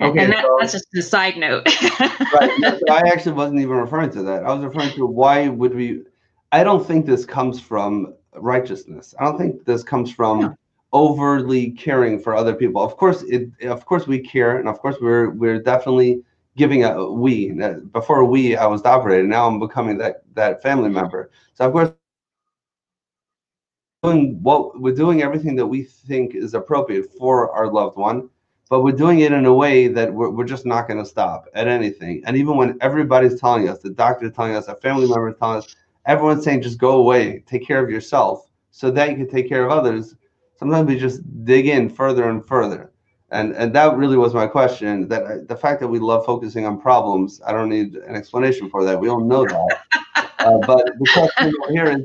Okay, 0.00 0.24
and 0.24 0.32
that, 0.32 0.44
so, 0.44 0.56
that's 0.60 0.72
just 0.72 0.86
a 0.96 1.02
side 1.02 1.36
note. 1.36 1.66
Right 2.32 2.50
i 2.90 3.02
actually 3.06 3.32
wasn't 3.32 3.60
even 3.60 3.76
referring 3.76 4.10
to 4.10 4.22
that. 4.22 4.44
I 4.44 4.52
was 4.52 4.64
referring 4.64 4.94
to 4.96 5.06
why 5.06 5.48
would 5.48 5.74
we 5.74 6.02
i 6.52 6.64
don't 6.64 6.86
think 6.86 7.04
this 7.04 7.24
comes 7.26 7.60
from 7.60 8.14
righteousness. 8.34 9.14
I 9.18 9.24
don't 9.24 9.38
think 9.38 9.64
this 9.64 9.82
comes 9.82 10.10
from 10.12 10.40
no 10.40 10.54
overly 10.92 11.70
caring 11.72 12.18
for 12.18 12.34
other 12.34 12.54
people. 12.54 12.82
Of 12.82 12.96
course, 12.96 13.22
it 13.22 13.50
of 13.62 13.84
course 13.84 14.06
we 14.06 14.20
care, 14.20 14.58
and 14.58 14.68
of 14.68 14.78
course 14.80 14.96
we're 15.00 15.30
we're 15.30 15.62
definitely 15.62 16.22
giving 16.56 16.84
a 16.84 17.10
we. 17.10 17.60
Uh, 17.60 17.74
before 17.92 18.24
we, 18.24 18.56
I 18.56 18.66
was 18.66 18.82
the 18.82 18.88
operator. 18.88 19.26
Now 19.26 19.46
I'm 19.46 19.58
becoming 19.58 19.98
that 19.98 20.22
that 20.34 20.62
family 20.62 20.88
member. 20.88 21.30
So 21.54 21.66
of 21.66 21.72
course, 21.72 21.90
doing 24.02 24.42
what 24.42 24.80
we're 24.80 24.94
doing 24.94 25.22
everything 25.22 25.56
that 25.56 25.66
we 25.66 25.82
think 25.82 26.34
is 26.34 26.54
appropriate 26.54 27.10
for 27.18 27.50
our 27.52 27.70
loved 27.70 27.96
one, 27.96 28.28
but 28.70 28.82
we're 28.82 28.92
doing 28.92 29.20
it 29.20 29.32
in 29.32 29.44
a 29.46 29.52
way 29.52 29.88
that 29.88 30.12
we're, 30.12 30.30
we're 30.30 30.44
just 30.44 30.64
not 30.66 30.86
going 30.86 31.02
to 31.02 31.08
stop 31.08 31.46
at 31.54 31.66
anything. 31.66 32.22
And 32.24 32.36
even 32.36 32.56
when 32.56 32.78
everybody's 32.80 33.40
telling 33.40 33.68
us, 33.68 33.80
the 33.80 33.90
doctor's 33.90 34.32
telling 34.32 34.54
us, 34.54 34.68
a 34.68 34.76
family 34.76 35.08
member 35.08 35.32
telling 35.32 35.58
us, 35.58 35.74
everyone's 36.06 36.44
saying 36.44 36.62
just 36.62 36.78
go 36.78 36.92
away, 36.92 37.42
take 37.46 37.66
care 37.66 37.82
of 37.82 37.90
yourself, 37.90 38.48
so 38.70 38.90
that 38.92 39.10
you 39.10 39.16
can 39.16 39.28
take 39.28 39.48
care 39.48 39.64
of 39.64 39.70
others 39.72 40.14
sometimes 40.58 40.88
we 40.88 40.98
just 40.98 41.20
dig 41.44 41.66
in 41.66 41.88
further 41.88 42.28
and 42.28 42.44
further. 42.44 42.92
And 43.30 43.54
and 43.54 43.74
that 43.74 43.96
really 43.96 44.16
was 44.16 44.32
my 44.32 44.46
question. 44.46 45.08
That 45.08 45.48
the 45.48 45.56
fact 45.56 45.80
that 45.80 45.88
we 45.88 45.98
love 45.98 46.24
focusing 46.24 46.64
on 46.64 46.80
problems, 46.80 47.40
I 47.46 47.52
don't 47.52 47.68
need 47.68 47.94
an 47.96 48.16
explanation 48.16 48.70
for 48.70 48.84
that. 48.84 48.98
We 48.98 49.08
all 49.08 49.20
know 49.20 49.44
that. 49.44 49.80
uh, 50.38 50.58
but 50.66 50.86
the 50.98 51.10
question 51.12 51.54
here 51.70 51.90
is 51.90 52.04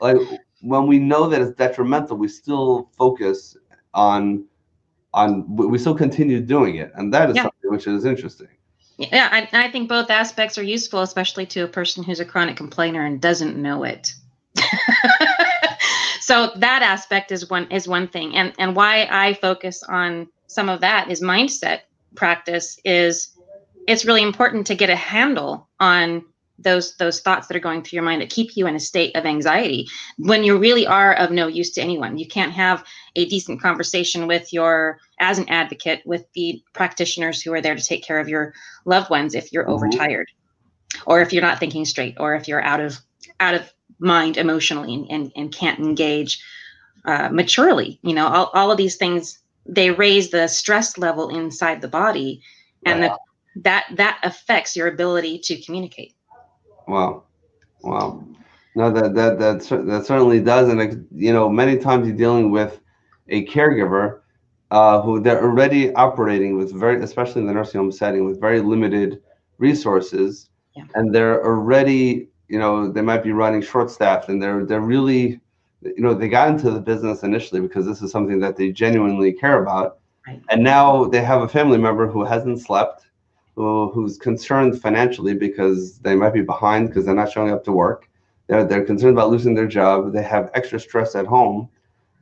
like 0.00 0.16
when 0.62 0.86
we 0.86 0.98
know 0.98 1.28
that 1.28 1.40
it's 1.40 1.52
detrimental, 1.52 2.16
we 2.16 2.26
still 2.26 2.90
focus 2.96 3.56
on 3.92 4.44
on 5.12 5.44
we 5.54 5.78
still 5.78 5.94
continue 5.94 6.40
doing 6.40 6.76
it, 6.76 6.90
and 6.96 7.14
that 7.14 7.30
is 7.30 7.36
yeah. 7.36 7.42
something 7.42 7.70
which 7.70 7.86
is 7.86 8.04
interesting. 8.04 8.48
Yeah, 8.96 9.28
I, 9.30 9.66
I 9.66 9.70
think 9.70 9.88
both 9.88 10.10
aspects 10.10 10.56
are 10.58 10.62
useful, 10.62 11.02
especially 11.02 11.46
to 11.46 11.60
a 11.60 11.68
person 11.68 12.04
who's 12.04 12.20
a 12.20 12.24
chronic 12.24 12.56
complainer 12.56 13.04
and 13.04 13.20
doesn't 13.20 13.56
know 13.56 13.84
it. 13.84 14.12
so 16.24 16.50
that 16.56 16.82
aspect 16.82 17.30
is 17.30 17.50
one 17.50 17.70
is 17.70 17.86
one 17.86 18.08
thing 18.08 18.34
and 18.34 18.52
and 18.58 18.74
why 18.74 19.06
i 19.10 19.34
focus 19.34 19.82
on 19.82 20.26
some 20.46 20.68
of 20.68 20.80
that 20.80 21.10
is 21.10 21.20
mindset 21.20 21.80
practice 22.14 22.78
is 22.84 23.36
it's 23.86 24.06
really 24.06 24.22
important 24.22 24.66
to 24.66 24.74
get 24.74 24.88
a 24.88 24.96
handle 24.96 25.68
on 25.80 26.24
those 26.58 26.96
those 26.96 27.20
thoughts 27.20 27.46
that 27.48 27.56
are 27.56 27.60
going 27.60 27.82
through 27.82 27.96
your 27.96 28.04
mind 28.04 28.22
that 28.22 28.30
keep 28.30 28.56
you 28.56 28.66
in 28.66 28.76
a 28.76 28.80
state 28.80 29.14
of 29.16 29.26
anxiety 29.26 29.86
when 30.18 30.44
you 30.44 30.56
really 30.56 30.86
are 30.86 31.12
of 31.14 31.30
no 31.30 31.46
use 31.46 31.72
to 31.72 31.82
anyone 31.82 32.16
you 32.16 32.26
can't 32.26 32.52
have 32.52 32.84
a 33.16 33.26
decent 33.26 33.60
conversation 33.60 34.26
with 34.26 34.52
your 34.52 34.98
as 35.20 35.38
an 35.38 35.48
advocate 35.48 36.00
with 36.06 36.24
the 36.34 36.62
practitioners 36.72 37.42
who 37.42 37.52
are 37.52 37.60
there 37.60 37.74
to 37.74 37.84
take 37.84 38.04
care 38.04 38.20
of 38.20 38.28
your 38.28 38.54
loved 38.86 39.10
ones 39.10 39.34
if 39.34 39.52
you're 39.52 39.64
mm-hmm. 39.64 39.74
overtired 39.74 40.30
or 41.06 41.20
if 41.20 41.32
you're 41.32 41.42
not 41.42 41.58
thinking 41.58 41.84
straight 41.84 42.14
or 42.18 42.34
if 42.34 42.48
you're 42.48 42.62
out 42.62 42.80
of 42.80 42.98
out 43.40 43.54
of 43.54 43.73
mind 43.98 44.36
emotionally 44.36 44.94
and, 44.94 45.06
and 45.10 45.32
and 45.36 45.54
can't 45.54 45.78
engage 45.78 46.42
uh, 47.04 47.28
maturely. 47.30 47.98
You 48.02 48.14
know, 48.14 48.26
all, 48.26 48.50
all 48.54 48.70
of 48.70 48.76
these 48.76 48.96
things 48.96 49.38
they 49.66 49.90
raise 49.90 50.30
the 50.30 50.46
stress 50.48 50.98
level 50.98 51.28
inside 51.30 51.80
the 51.80 51.88
body, 51.88 52.42
and 52.84 53.00
wow. 53.00 53.18
the, 53.54 53.62
that 53.62 53.84
that 53.96 54.18
affects 54.22 54.76
your 54.76 54.88
ability 54.88 55.38
to 55.38 55.60
communicate. 55.62 56.14
Wow, 56.86 57.24
wow. 57.82 58.22
No, 58.76 58.90
that 58.90 59.14
that 59.14 59.38
that 59.38 59.86
that 59.86 60.06
certainly 60.06 60.40
does, 60.40 60.68
and 60.68 61.06
you 61.14 61.32
know, 61.32 61.48
many 61.48 61.78
times 61.78 62.06
you're 62.06 62.16
dealing 62.16 62.50
with 62.50 62.80
a 63.28 63.46
caregiver 63.46 64.20
uh, 64.70 65.00
who 65.00 65.20
they're 65.20 65.42
already 65.42 65.92
operating 65.94 66.56
with 66.56 66.74
very, 66.74 67.02
especially 67.02 67.42
in 67.42 67.46
the 67.46 67.54
nursing 67.54 67.80
home 67.80 67.92
setting, 67.92 68.24
with 68.24 68.40
very 68.40 68.60
limited 68.60 69.22
resources, 69.58 70.50
yeah. 70.74 70.82
and 70.94 71.14
they're 71.14 71.44
already, 71.44 72.28
you 72.48 72.58
know, 72.58 72.90
they 72.90 73.02
might 73.02 73.22
be 73.22 73.32
running 73.32 73.62
short-staffed, 73.62 74.28
and 74.28 74.42
they're 74.42 74.64
they're 74.64 74.80
really, 74.80 75.40
you 75.82 76.00
know, 76.00 76.14
they 76.14 76.28
got 76.28 76.48
into 76.48 76.70
the 76.70 76.80
business 76.80 77.22
initially 77.22 77.60
because 77.60 77.86
this 77.86 78.02
is 78.02 78.10
something 78.10 78.38
that 78.40 78.56
they 78.56 78.70
genuinely 78.70 79.32
care 79.32 79.62
about, 79.62 79.98
right. 80.26 80.42
and 80.50 80.62
now 80.62 81.04
they 81.04 81.22
have 81.22 81.42
a 81.42 81.48
family 81.48 81.78
member 81.78 82.06
who 82.06 82.24
hasn't 82.24 82.60
slept, 82.60 83.06
who, 83.54 83.90
who's 83.92 84.18
concerned 84.18 84.80
financially 84.80 85.34
because 85.34 85.98
they 85.98 86.14
might 86.14 86.34
be 86.34 86.42
behind 86.42 86.88
because 86.88 87.06
they're 87.06 87.14
not 87.14 87.32
showing 87.32 87.52
up 87.52 87.64
to 87.64 87.72
work. 87.72 88.08
They're, 88.46 88.64
they're 88.64 88.84
concerned 88.84 89.16
about 89.16 89.30
losing 89.30 89.54
their 89.54 89.66
job. 89.66 90.12
They 90.12 90.22
have 90.22 90.50
extra 90.54 90.78
stress 90.78 91.14
at 91.14 91.26
home, 91.26 91.68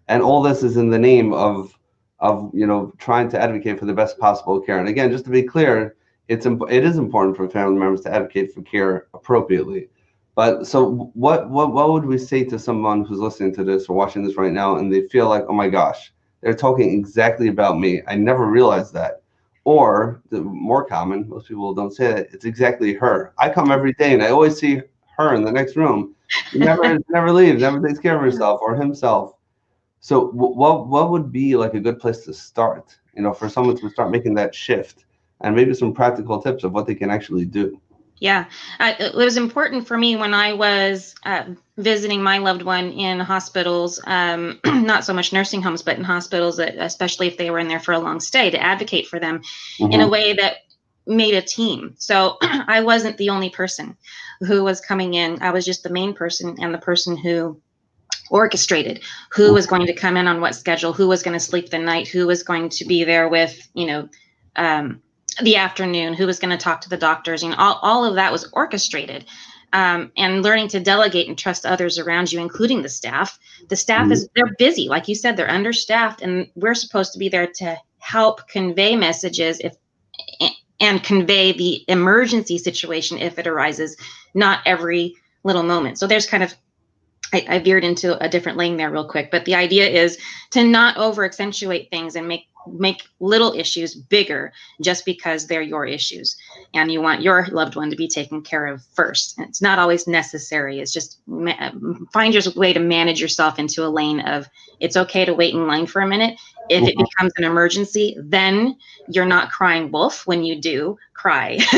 and 0.09 0.23
all 0.23 0.43
this 0.43 0.63
is 0.63 0.77
in 0.77 0.91
the 0.91 0.99
name 0.99 1.33
of 1.33 1.77
of 2.21 2.51
you 2.55 2.67
know 2.67 2.93
trying 2.99 3.29
to 3.31 3.41
advocate 3.41 3.79
for 3.79 3.87
the 3.87 3.93
best 3.93 4.19
possible 4.19 4.61
care. 4.61 4.79
And 4.79 4.89
again, 4.89 5.11
just 5.11 5.25
to 5.25 5.31
be 5.31 5.43
clear, 5.43 5.97
it's 6.29 6.47
it 6.47 6.85
is 6.85 6.97
important 6.97 7.37
for 7.37 7.49
family 7.49 7.79
members 7.79 8.03
to 8.03 8.15
advocate 8.15 8.55
for 8.55 8.63
care 8.63 9.09
appropriately. 9.13 9.89
But 10.35 10.67
so 10.67 11.11
what 11.15 11.51
what 11.51 11.73
what 11.75 11.93
would 11.93 12.07
we 12.07 12.17
say 12.17 12.43
to 12.45 12.59
someone 12.59 13.05
who's 13.05 13.19
listening 13.19 13.55
to 13.57 13.65
this 13.65 13.89
or 13.89 13.97
watching 13.97 14.25
this 14.25 14.37
right 14.37 14.53
now 14.53 14.77
and 14.77 14.93
they 14.93 15.07
feel 15.09 15.29
like, 15.29 15.45
oh 15.49 15.53
my 15.53 15.69
gosh, 15.69 16.13
they're 16.41 16.55
talking 16.55 16.93
exactly 16.99 17.49
about 17.49 17.79
me. 17.79 18.03
I 18.07 18.17
never 18.17 18.47
realized 18.47 18.95
that. 18.95 19.23
Or 19.65 20.23
the 20.31 20.41
more 20.41 20.85
common, 20.85 21.29
most 21.29 21.49
people 21.49 21.75
don't 21.75 21.93
say 21.95 22.09
that, 22.15 22.29
it's 22.33 22.47
exactly 22.47 22.95
her. 22.95 23.33
I 23.39 23.51
come 23.51 23.71
every 23.71 23.93
day 23.93 24.15
and 24.15 24.23
I 24.23 24.31
always 24.31 24.59
see 24.59 24.81
her 25.19 25.35
in 25.35 25.45
the 25.45 25.53
next 25.53 25.77
room. 25.77 26.15
Never 26.55 26.99
never 27.11 27.31
leaves, 27.33 27.61
never 27.61 27.87
takes 27.87 27.99
care 28.01 28.17
of 28.17 28.23
herself 28.23 28.61
or 28.63 28.75
himself. 28.75 29.35
So 30.01 30.29
what 30.31 30.89
what 30.89 31.11
would 31.11 31.31
be 31.31 31.57
like 31.57 31.75
a 31.75 31.81
good 31.81 32.01
place 32.01 32.25
to 32.25 32.33
start? 32.33 32.97
You 33.15 33.23
know, 33.23 33.35
for 33.35 33.51
someone 33.51 33.77
to 33.77 33.91
start 33.91 34.11
making 34.11 34.35
that 34.37 34.55
shift, 34.55 35.05
and 35.43 35.55
maybe 35.55 35.75
some 35.75 35.93
practical 35.93 36.41
tips 36.41 36.65
of 36.65 36.73
what 36.73 36.87
they 36.87 36.95
can 36.95 37.11
actually 37.11 37.45
do. 37.45 37.79
Yeah, 38.23 38.45
uh, 38.79 38.93
it 39.01 39.17
was 39.17 39.37
important 39.37 39.89
for 39.89 39.99
me 39.99 40.15
when 40.15 40.33
I 40.33 40.53
was 40.53 41.17
uh, 41.27 41.43
visiting 41.77 42.23
my 42.23 42.39
loved 42.39 42.63
one 42.63 42.93
in 42.93 43.19
hospitals, 43.19 44.01
um, 44.07 44.61
not 44.65 45.05
so 45.05 45.13
much 45.13 45.33
nursing 45.33 45.61
homes, 45.61 45.83
but 45.83 45.99
in 45.99 46.05
hospitals, 46.05 46.61
especially 46.61 47.27
if 47.27 47.37
they 47.37 47.51
were 47.51 47.59
in 47.59 47.67
there 47.67 47.81
for 47.81 47.91
a 47.91 47.99
long 47.99 48.21
stay, 48.21 48.49
to 48.49 48.63
advocate 48.63 49.09
for 49.09 49.19
them 49.19 49.41
mm-hmm. 49.41 49.91
in 49.91 49.99
a 49.99 50.05
mm-hmm. 50.05 50.13
way 50.13 50.33
that 50.35 50.59
made 51.05 51.35
a 51.35 51.43
team. 51.43 51.97
So 51.99 52.37
I 52.43 52.85
wasn't 52.85 53.17
the 53.17 53.31
only 53.31 53.51
person 53.51 53.97
who 54.39 54.63
was 54.63 54.81
coming 54.81 55.15
in. 55.15 55.43
I 55.43 55.51
was 55.51 55.65
just 55.65 55.83
the 55.83 55.91
main 55.91 56.15
person 56.15 56.59
and 56.61 56.73
the 56.73 56.79
person 56.79 57.17
who 57.17 57.61
orchestrated 58.31 59.03
who 59.33 59.53
was 59.53 59.67
going 59.67 59.87
to 59.87 59.93
come 59.93 60.17
in 60.17 60.29
on 60.29 60.41
what 60.41 60.55
schedule 60.55 60.93
who 60.93 61.09
was 61.09 61.25
going 61.25 61.35
to 61.35 61.45
sleep 61.45 61.71
the 61.71 61.79
night 61.79 62.07
who 62.07 62.29
was 62.29 62.45
going 62.45 62.69
to 62.69 62.85
be 62.85 63.03
there 63.03 63.29
with 63.29 63.69
you 63.75 63.85
know 63.85 64.09
um, 64.55 65.03
the 65.43 65.57
afternoon 65.57 66.15
who 66.15 66.27
was 66.27 66.39
going 66.39 66.51
to 66.51 66.63
talk 66.63 66.81
to 66.83 66.89
the 66.89 66.97
doctors 66.97 67.43
you 67.43 67.49
know 67.49 67.57
all, 67.59 67.79
all 67.83 68.05
of 68.05 68.17
that 68.17 68.33
was 68.33 68.51
orchestrated 68.53 69.25
um, 69.75 70.13
and 70.19 70.43
learning 70.43 70.69
to 70.69 70.81
delegate 70.81 71.29
and 71.29 71.39
trust 71.39 71.65
others 71.65 71.99
around 71.99 72.31
you 72.31 72.41
including 72.41 72.83
the 72.83 72.89
staff 72.89 73.39
the 73.69 73.77
staff 73.77 74.03
mm-hmm. 74.03 74.13
is 74.13 74.29
they're 74.35 74.55
busy 74.59 74.89
like 74.89 75.09
you 75.09 75.15
said 75.15 75.37
they're 75.37 75.51
understaffed 75.51 76.23
and 76.23 76.49
we're 76.55 76.75
supposed 76.75 77.13
to 77.13 77.19
be 77.19 77.29
there 77.29 77.47
to 77.47 77.77
help 77.99 78.47
convey 78.49 78.97
messages 78.97 79.61
if 79.61 79.75
and 80.81 81.03
convey 81.05 81.53
the 81.53 81.85
emergency 81.89 82.59
situation 82.59 83.19
if 83.19 83.39
it 83.39 83.47
arises 83.47 83.97
not 84.35 84.61
every 84.67 85.15
little 85.45 85.63
moment 85.63 85.99
so 85.99 86.07
there's 86.07 86.27
kind 86.27 86.43
of 86.43 86.55
I, 87.33 87.47
I 87.49 87.59
veered 87.61 87.85
into 87.85 88.23
a 88.23 88.29
different 88.29 88.59
lane 88.59 88.77
there 88.77 88.91
real 88.91 89.09
quick, 89.09 89.31
but 89.31 89.45
the 89.45 89.55
idea 89.55 89.89
is 89.89 90.19
to 90.51 90.65
not 90.65 90.97
over 90.97 91.25
accentuate 91.25 91.91
things 91.91 92.15
and 92.15 92.29
make 92.29 92.47
make 92.67 93.03
little 93.21 93.53
issues 93.53 93.95
bigger 93.95 94.53
just 94.81 95.05
because 95.05 95.47
they're 95.47 95.63
your 95.63 95.87
issues 95.87 96.37
and 96.75 96.93
you 96.93 97.01
want 97.01 97.23
your 97.23 97.47
loved 97.53 97.77
one 97.77 97.91
to 97.91 97.97
be 97.97 98.09
taken 98.09 98.43
care 98.43 98.67
of 98.67 98.83
first 98.95 99.39
and 99.39 99.49
it's 99.49 99.63
not 99.63 99.79
always 99.79 100.07
necessary 100.07 100.81
it's 100.81 100.93
just 100.93 101.21
ma- 101.27 101.71
find 102.13 102.35
your 102.35 102.43
way 102.55 102.73
to 102.73 102.81
manage 102.81 103.21
yourself 103.21 103.59
into 103.59 103.85
a 103.85 103.89
lane 103.89 104.21
of 104.21 104.49
it's 104.81 104.97
okay 104.97 105.25
to 105.25 105.35
wait 105.35 105.55
in 105.55 105.67
line 105.67 105.87
for 105.87 106.03
a 106.03 106.07
minute 106.07 106.39
if 106.69 106.83
it 106.83 106.95
mm-hmm. 106.95 107.03
becomes 107.03 107.33
an 107.37 107.45
emergency 107.45 108.17
then 108.19 108.77
you're 109.09 109.27
not 109.27 109.51
crying 109.51 109.91
wolf 109.91 110.27
when 110.27 110.45
you 110.45 110.61
do 110.61 110.97
cry 111.15 111.59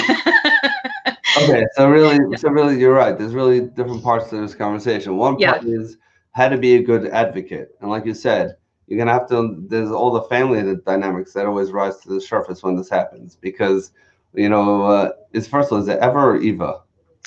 okay, 1.42 1.66
so 1.74 1.88
really, 1.88 2.36
so 2.36 2.48
really, 2.48 2.78
you're 2.78 2.94
right. 2.94 3.18
There's 3.18 3.34
really 3.34 3.60
different 3.60 4.02
parts 4.02 4.30
to 4.30 4.40
this 4.40 4.54
conversation. 4.54 5.16
One 5.16 5.36
part 5.36 5.62
yeah. 5.62 5.80
is 5.80 5.96
how 6.32 6.48
to 6.48 6.58
be 6.58 6.76
a 6.76 6.82
good 6.82 7.06
advocate, 7.08 7.76
and 7.80 7.90
like 7.90 8.04
you 8.06 8.14
said, 8.14 8.56
you're 8.86 8.98
gonna 8.98 9.12
have 9.12 9.28
to. 9.28 9.56
There's 9.68 9.90
all 9.90 10.10
the 10.10 10.22
family 10.22 10.76
dynamics 10.84 11.32
that 11.32 11.46
always 11.46 11.72
rise 11.72 11.98
to 12.00 12.08
the 12.08 12.20
surface 12.20 12.62
when 12.62 12.76
this 12.76 12.90
happens 12.90 13.36
because 13.36 13.92
you 14.34 14.48
know, 14.48 14.82
uh, 14.82 15.12
is 15.32 15.46
first 15.46 15.68
of 15.68 15.72
all, 15.74 15.82
is 15.82 15.88
it 15.88 15.98
Eva 15.98 16.18
or 16.18 16.36
Eva? 16.36 16.80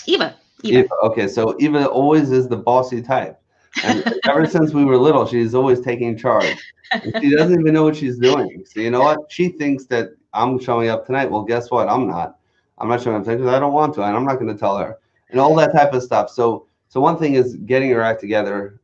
Eva. 0.06 0.36
Eva. 0.64 0.80
Eva. 0.80 0.96
Okay, 1.04 1.28
so 1.28 1.56
Eva 1.60 1.88
always 1.88 2.32
is 2.32 2.48
the 2.48 2.58
bossy 2.58 3.02
type. 3.02 3.40
And 3.84 4.14
ever 4.28 4.46
since 4.46 4.74
we 4.74 4.86
were 4.86 4.98
little, 4.98 5.26
she's 5.26 5.56
always 5.56 5.80
taking 5.80 6.18
charge. 6.18 6.58
And 6.92 7.16
she 7.22 7.36
doesn't 7.36 7.60
even 7.60 7.74
know 7.74 7.84
what 7.84 7.96
she's 7.96 8.18
doing. 8.18 8.64
So 8.66 8.82
you 8.82 8.92
know 8.92 9.02
what? 9.02 9.20
She 9.30 9.50
thinks 9.50 9.86
that 9.86 10.10
I'm 10.34 10.60
showing 10.60 10.90
up 10.90 11.06
tonight. 11.06 11.32
Well, 11.32 11.44
guess 11.44 11.72
what? 11.72 11.88
I'm 11.88 12.08
not. 12.08 12.38
I'm 12.78 12.90
not 12.90 13.02
showing 13.02 13.18
up 13.18 13.24
tonight 13.24 13.38
because 13.38 13.54
I 13.54 13.60
don't 13.60 13.74
want 13.74 13.94
to, 13.96 14.04
and 14.04 14.16
I'm 14.16 14.26
not 14.26 14.36
going 14.36 14.54
to 14.54 14.60
tell 14.60 14.78
her, 14.78 14.98
and 15.32 15.40
all 15.40 15.56
that 15.56 15.74
type 15.74 15.94
of 15.94 16.04
stuff. 16.04 16.30
So, 16.30 16.68
so 16.90 17.02
one 17.02 17.18
thing 17.18 17.34
is 17.34 17.56
getting 17.56 17.90
your 17.90 18.02
act 18.02 18.22
together, 18.22 18.80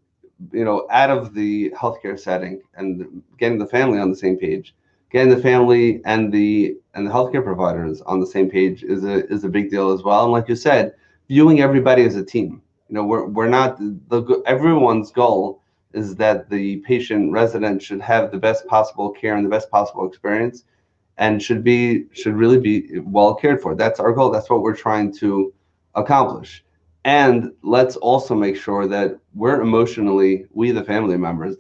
you 0.52 0.66
know, 0.66 0.88
out 0.90 1.10
of 1.10 1.34
the 1.34 1.72
healthcare 1.72 2.20
setting 2.20 2.62
and 2.76 3.24
getting 3.38 3.60
the 3.60 3.68
family 3.68 4.00
on 4.00 4.10
the 4.10 4.16
same 4.16 4.38
page. 4.38 4.76
Getting 5.12 5.30
the 5.30 5.42
family 5.42 6.02
and 6.06 6.32
the 6.32 6.76
and 6.96 7.06
the 7.06 7.12
healthcare 7.12 7.44
providers 7.44 8.02
on 8.02 8.20
the 8.20 8.26
same 8.26 8.50
page 8.50 8.84
is 8.84 9.04
a 9.04 9.28
is 9.32 9.44
a 9.44 9.50
big 9.50 9.70
deal 9.70 9.92
as 9.92 10.04
well. 10.04 10.24
And 10.24 10.32
like 10.32 10.50
you 10.50 10.56
said, 10.56 10.96
viewing 11.28 11.62
everybody 11.62 12.04
as 12.04 12.16
a 12.16 12.26
team. 12.26 12.62
You 12.90 12.96
know, 12.96 13.04
we're 13.04 13.26
we're 13.26 13.48
not 13.48 13.78
the 13.78 14.44
everyone's 14.46 15.12
goal 15.12 15.62
is 15.94 16.16
that 16.16 16.50
the 16.50 16.78
patient 16.78 17.32
resident 17.32 17.82
should 17.82 18.02
have 18.02 18.32
the 18.32 18.38
best 18.38 18.66
possible 18.68 19.12
care 19.12 19.36
and 19.36 19.46
the 19.46 19.50
best 19.50 19.70
possible 19.70 20.08
experience 20.08 20.64
and 21.18 21.42
should 21.42 21.64
be 21.64 22.06
should 22.12 22.34
really 22.34 22.60
be 22.60 23.00
well 23.00 23.36
cared 23.36 23.62
for. 23.62 23.76
That's 23.76 24.00
our 24.00 24.12
goal. 24.12 24.32
That's 24.32 24.50
what 24.50 24.62
we're 24.62 24.76
trying 24.76 25.14
to 25.18 25.54
accomplish. 25.96 26.63
And 27.06 27.52
let's 27.64 27.96
also 27.98 28.34
make 28.34 28.56
sure 28.56 28.88
that 28.88 29.20
we're 29.34 29.62
emotionally, 29.62 30.46
we 30.52 30.72
the 30.72 30.84
family 30.84 31.18
members 31.18 31.58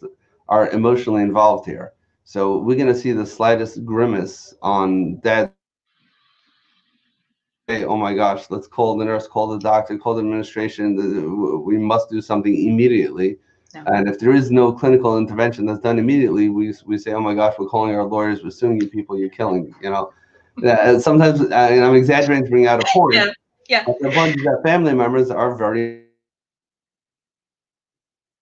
are 0.47 0.69
emotionally 0.69 1.21
involved 1.21 1.65
here. 1.65 1.93
So 2.23 2.59
we're 2.59 2.77
going 2.77 2.93
to 2.93 2.95
see 2.95 3.11
the 3.11 3.25
slightest 3.25 3.83
grimace 3.83 4.53
on 4.61 5.19
dad. 5.19 5.51
Hey, 7.67 7.83
oh 7.85 7.97
my 7.97 8.13
gosh, 8.13 8.45
let's 8.49 8.67
call 8.67 8.97
the 8.97 9.05
nurse, 9.05 9.27
call 9.27 9.47
the 9.47 9.59
doctor, 9.59 9.97
call 9.97 10.15
the 10.15 10.21
administration. 10.21 11.65
We 11.65 11.77
must 11.77 12.09
do 12.09 12.21
something 12.21 12.67
immediately 12.67 13.37
and 13.73 14.07
if 14.07 14.19
there 14.19 14.33
is 14.33 14.51
no 14.51 14.71
clinical 14.71 15.17
intervention 15.17 15.65
that's 15.65 15.79
done 15.79 15.97
immediately, 15.97 16.49
we, 16.49 16.73
we 16.85 16.97
say, 16.97 17.13
oh 17.13 17.21
my 17.21 17.33
gosh, 17.33 17.55
we're 17.57 17.67
calling 17.67 17.95
our 17.95 18.03
lawyers, 18.03 18.43
we're 18.43 18.51
suing 18.51 18.79
you 18.79 18.87
people, 18.87 19.17
you're 19.17 19.29
killing 19.29 19.73
you 19.81 19.89
know. 19.89 20.13
Uh, 20.63 20.99
sometimes, 20.99 21.41
uh, 21.41 21.45
and 21.45 21.83
I'm 21.83 21.95
exaggerating 21.95 22.43
to 22.43 22.49
bring 22.51 22.67
out 22.67 22.79
a 22.79 22.85
point. 22.93 23.15
Yeah. 23.15 23.31
Yeah. 23.69 23.85
That 23.85 24.61
family 24.63 24.93
members 24.93 25.29
are 25.31 25.55
very 25.55 26.03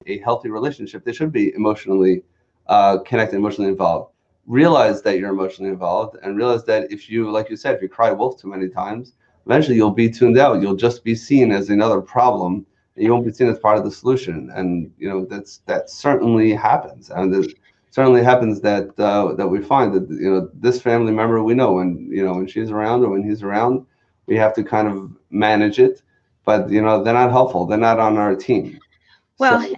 a 0.08 0.18
healthy 0.20 0.50
relationship. 0.50 1.06
They 1.06 1.14
should 1.14 1.32
be 1.32 1.54
emotionally 1.54 2.24
uh, 2.68 3.00
connected, 3.00 3.36
emotionally 3.36 3.70
involved. 3.70 4.14
Realize 4.48 5.02
that 5.04 5.20
you're 5.20 5.30
emotionally 5.30 5.70
involved, 5.72 6.18
and 6.24 6.36
realize 6.36 6.64
that 6.66 6.92
if 6.92 7.10
you, 7.10 7.30
like 7.30 7.50
you 7.50 7.56
said, 7.56 7.76
if 7.76 7.82
you 7.82 7.90
cry 7.90 8.12
wolf 8.12 8.42
too 8.42 8.48
many 8.48 8.68
times, 8.68 9.14
eventually 9.46 9.76
you'll 9.76 9.92
be 9.92 10.10
tuned 10.10 10.38
out. 10.38 10.62
You'll 10.62 10.76
just 10.76 11.04
be 11.04 11.14
seen 11.16 11.52
as 11.52 11.70
another 11.70 12.02
problem 12.02 12.66
and 12.96 13.06
you 13.06 13.12
won't 13.12 13.26
be 13.26 13.32
seen 13.32 13.48
as 13.48 13.60
part 13.60 13.78
of 13.78 13.84
the 13.84 13.92
solution. 13.92 14.50
And 14.56 14.92
you 14.98 15.10
know 15.10 15.26
that's 15.26 15.58
that 15.66 15.90
certainly 15.90 16.54
happens, 16.54 17.10
and 17.10 17.34
it 17.34 17.54
certainly 17.90 18.24
happens 18.24 18.62
that 18.62 19.00
uh, 19.00 19.34
that 19.36 19.48
we 19.48 19.62
find 19.62 19.94
that 19.94 20.10
you 20.10 20.30
know 20.32 20.50
this 20.54 20.82
family 20.82 21.12
member 21.12 21.42
we 21.44 21.54
know 21.54 21.74
when 21.74 22.10
you 22.12 22.24
know 22.24 22.34
when 22.34 22.48
she's 22.48 22.72
around 22.72 23.04
or 23.04 23.10
when 23.10 23.24
he's 23.24 23.44
around, 23.44 23.86
we 24.32 24.38
have 24.38 24.54
to 24.54 24.64
kind 24.64 24.88
of 24.88 25.12
manage 25.30 25.78
it. 25.78 26.02
But 26.46 26.70
you 26.70 26.82
know 26.82 27.04
they're 27.04 27.14
not 27.14 27.32
helpful. 27.32 27.66
They're 27.66 27.78
not 27.90 28.00
on 28.00 28.18
our 28.18 28.34
team. 28.36 28.80
Well, 29.38 29.62
so, 29.62 29.76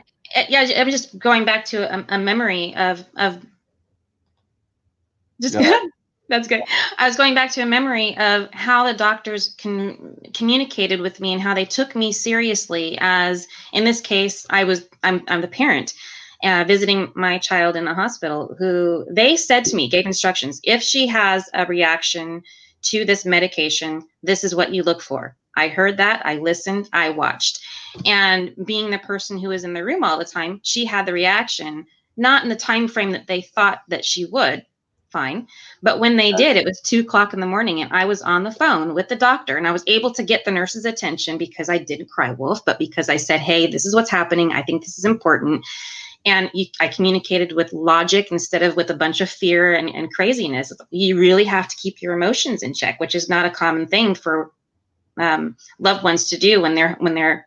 yeah, 0.47 0.65
I'm 0.77 0.91
just 0.91 1.17
going 1.17 1.43
back 1.43 1.65
to 1.65 1.77
a, 1.93 2.05
a 2.15 2.19
memory 2.19 2.75
of 2.75 3.03
of 3.17 3.43
just 5.41 5.55
yeah. 5.55 5.79
That's 6.29 6.47
good. 6.47 6.63
I 6.97 7.05
was 7.05 7.17
going 7.17 7.35
back 7.35 7.51
to 7.51 7.61
a 7.61 7.65
memory 7.65 8.17
of 8.17 8.49
how 8.53 8.85
the 8.85 8.93
doctors 8.93 9.55
con- 9.61 10.17
communicated 10.33 11.01
with 11.01 11.19
me 11.19 11.33
and 11.33 11.41
how 11.41 11.53
they 11.53 11.65
took 11.65 11.95
me 11.95 12.13
seriously. 12.13 12.97
As 13.01 13.45
in 13.73 13.83
this 13.83 14.01
case, 14.01 14.45
I 14.49 14.63
was 14.63 14.87
I'm 15.03 15.23
I'm 15.27 15.41
the 15.41 15.47
parent, 15.47 15.93
uh, 16.43 16.63
visiting 16.65 17.11
my 17.15 17.39
child 17.39 17.75
in 17.75 17.85
the 17.85 17.93
hospital. 17.93 18.55
Who 18.57 19.05
they 19.11 19.35
said 19.35 19.65
to 19.65 19.75
me, 19.75 19.89
gave 19.89 20.05
instructions. 20.05 20.61
If 20.63 20.81
she 20.81 21.07
has 21.07 21.49
a 21.53 21.65
reaction 21.65 22.43
to 22.83 23.05
this 23.05 23.25
medication, 23.25 24.07
this 24.21 24.43
is 24.43 24.55
what 24.55 24.73
you 24.73 24.83
look 24.83 25.01
for. 25.01 25.35
I 25.55 25.67
heard 25.67 25.97
that. 25.97 26.25
I 26.25 26.37
listened. 26.37 26.89
I 26.93 27.09
watched, 27.09 27.59
and 28.05 28.53
being 28.65 28.89
the 28.89 28.99
person 28.99 29.37
who 29.37 29.49
was 29.49 29.63
in 29.63 29.73
the 29.73 29.83
room 29.83 30.03
all 30.03 30.17
the 30.17 30.25
time, 30.25 30.59
she 30.63 30.85
had 30.85 31.05
the 31.05 31.13
reaction 31.13 31.85
not 32.17 32.43
in 32.43 32.49
the 32.49 32.55
time 32.55 32.87
frame 32.87 33.11
that 33.11 33.27
they 33.27 33.41
thought 33.41 33.81
that 33.87 34.05
she 34.05 34.25
would 34.25 34.65
fine. 35.13 35.47
But 35.83 35.99
when 35.99 36.17
they 36.17 36.33
did, 36.33 36.57
it 36.57 36.65
was 36.65 36.81
two 36.81 37.01
o'clock 37.01 37.33
in 37.33 37.39
the 37.39 37.45
morning, 37.45 37.81
and 37.81 37.93
I 37.93 38.03
was 38.03 38.21
on 38.23 38.43
the 38.43 38.51
phone 38.51 38.95
with 38.95 39.07
the 39.07 39.15
doctor, 39.15 39.55
and 39.55 39.67
I 39.67 39.71
was 39.71 39.83
able 39.87 40.11
to 40.11 40.23
get 40.23 40.43
the 40.43 40.51
nurse's 40.51 40.85
attention 40.85 41.37
because 41.37 41.69
I 41.69 41.77
didn't 41.77 42.09
cry 42.09 42.31
wolf, 42.31 42.65
but 42.65 42.79
because 42.79 43.07
I 43.07 43.17
said, 43.17 43.39
"Hey, 43.39 43.67
this 43.67 43.85
is 43.85 43.95
what's 43.95 44.09
happening. 44.09 44.51
I 44.51 44.63
think 44.63 44.83
this 44.83 44.97
is 44.97 45.05
important." 45.05 45.63
And 46.25 46.49
you, 46.53 46.65
I 46.79 46.87
communicated 46.87 47.51
with 47.51 47.73
logic 47.73 48.29
instead 48.31 48.63
of 48.63 48.75
with 48.75 48.89
a 48.89 48.95
bunch 48.95 49.19
of 49.19 49.29
fear 49.29 49.73
and, 49.73 49.89
and 49.89 50.11
craziness. 50.13 50.71
You 50.89 51.19
really 51.19 51.43
have 51.43 51.67
to 51.67 51.75
keep 51.75 52.01
your 52.01 52.13
emotions 52.13 52.63
in 52.63 52.73
check, 52.73 52.99
which 52.99 53.15
is 53.15 53.27
not 53.27 53.45
a 53.45 53.51
common 53.51 53.87
thing 53.87 54.15
for 54.15 54.51
um, 55.19 55.57
loved 55.79 56.03
ones 56.03 56.29
to 56.29 56.37
do 56.37 56.61
when 56.61 56.75
they're 56.75 56.95
when 56.99 57.13
they're 57.13 57.45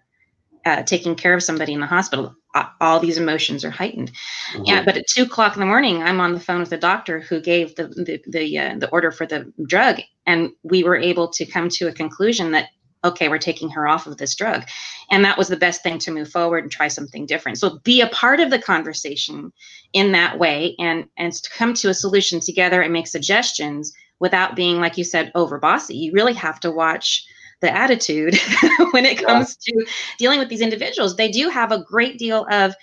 uh, 0.64 0.82
taking 0.82 1.14
care 1.14 1.34
of 1.34 1.42
somebody 1.42 1.72
in 1.72 1.80
the 1.80 1.86
hospital 1.86 2.36
all 2.80 3.00
these 3.00 3.18
emotions 3.18 3.64
are 3.64 3.70
heightened. 3.70 4.12
Mm-hmm. 4.52 4.64
Yeah, 4.64 4.84
but 4.84 4.96
at 4.96 5.06
two 5.08 5.24
o'clock 5.24 5.54
in 5.54 5.60
the 5.60 5.66
morning, 5.66 6.02
I'm 6.02 6.20
on 6.20 6.32
the 6.32 6.40
phone 6.40 6.60
with 6.60 6.70
the 6.70 6.76
doctor 6.76 7.20
who 7.20 7.40
gave 7.40 7.74
the 7.74 7.88
the 7.88 8.22
the, 8.26 8.58
uh, 8.58 8.74
the 8.78 8.88
order 8.90 9.10
for 9.10 9.26
the 9.26 9.52
drug, 9.66 10.00
and 10.26 10.50
we 10.62 10.84
were 10.84 10.96
able 10.96 11.28
to 11.28 11.46
come 11.46 11.68
to 11.70 11.88
a 11.88 11.92
conclusion 11.92 12.52
that 12.52 12.68
okay, 13.06 13.28
we're 13.28 13.38
taking 13.38 13.70
her 13.70 13.88
off 13.88 14.06
of 14.06 14.18
this 14.18 14.34
drug, 14.34 14.64
and 15.10 15.24
that 15.24 15.38
was 15.38 15.48
the 15.48 15.56
best 15.56 15.82
thing 15.82 15.98
to 16.00 16.10
move 16.10 16.30
forward 16.30 16.64
and 16.64 16.72
try 16.72 16.88
something 16.88 17.26
different. 17.26 17.58
So 17.58 17.78
be 17.84 18.00
a 18.00 18.08
part 18.08 18.40
of 18.40 18.50
the 18.50 18.58
conversation 18.58 19.52
in 19.92 20.12
that 20.12 20.38
way, 20.38 20.74
and 20.78 21.06
and 21.16 21.32
to 21.32 21.50
come 21.50 21.74
to 21.74 21.88
a 21.88 21.94
solution 21.94 22.40
together 22.40 22.82
and 22.82 22.92
make 22.92 23.06
suggestions 23.06 23.92
without 24.18 24.56
being 24.56 24.80
like 24.80 24.96
you 24.96 25.04
said 25.04 25.32
over 25.34 25.58
bossy. 25.58 25.96
You 25.96 26.12
really 26.12 26.34
have 26.34 26.60
to 26.60 26.70
watch 26.70 27.24
the 27.60 27.74
attitude 27.74 28.38
when 28.90 29.06
it 29.06 29.24
comes 29.24 29.56
yeah. 29.66 29.80
to 29.80 29.90
dealing 30.18 30.38
with 30.38 30.48
these 30.48 30.60
individuals. 30.60 31.16
They 31.16 31.30
do 31.30 31.48
have 31.48 31.72
a 31.72 31.82
great 31.82 32.18
deal 32.18 32.46
of 32.50 32.74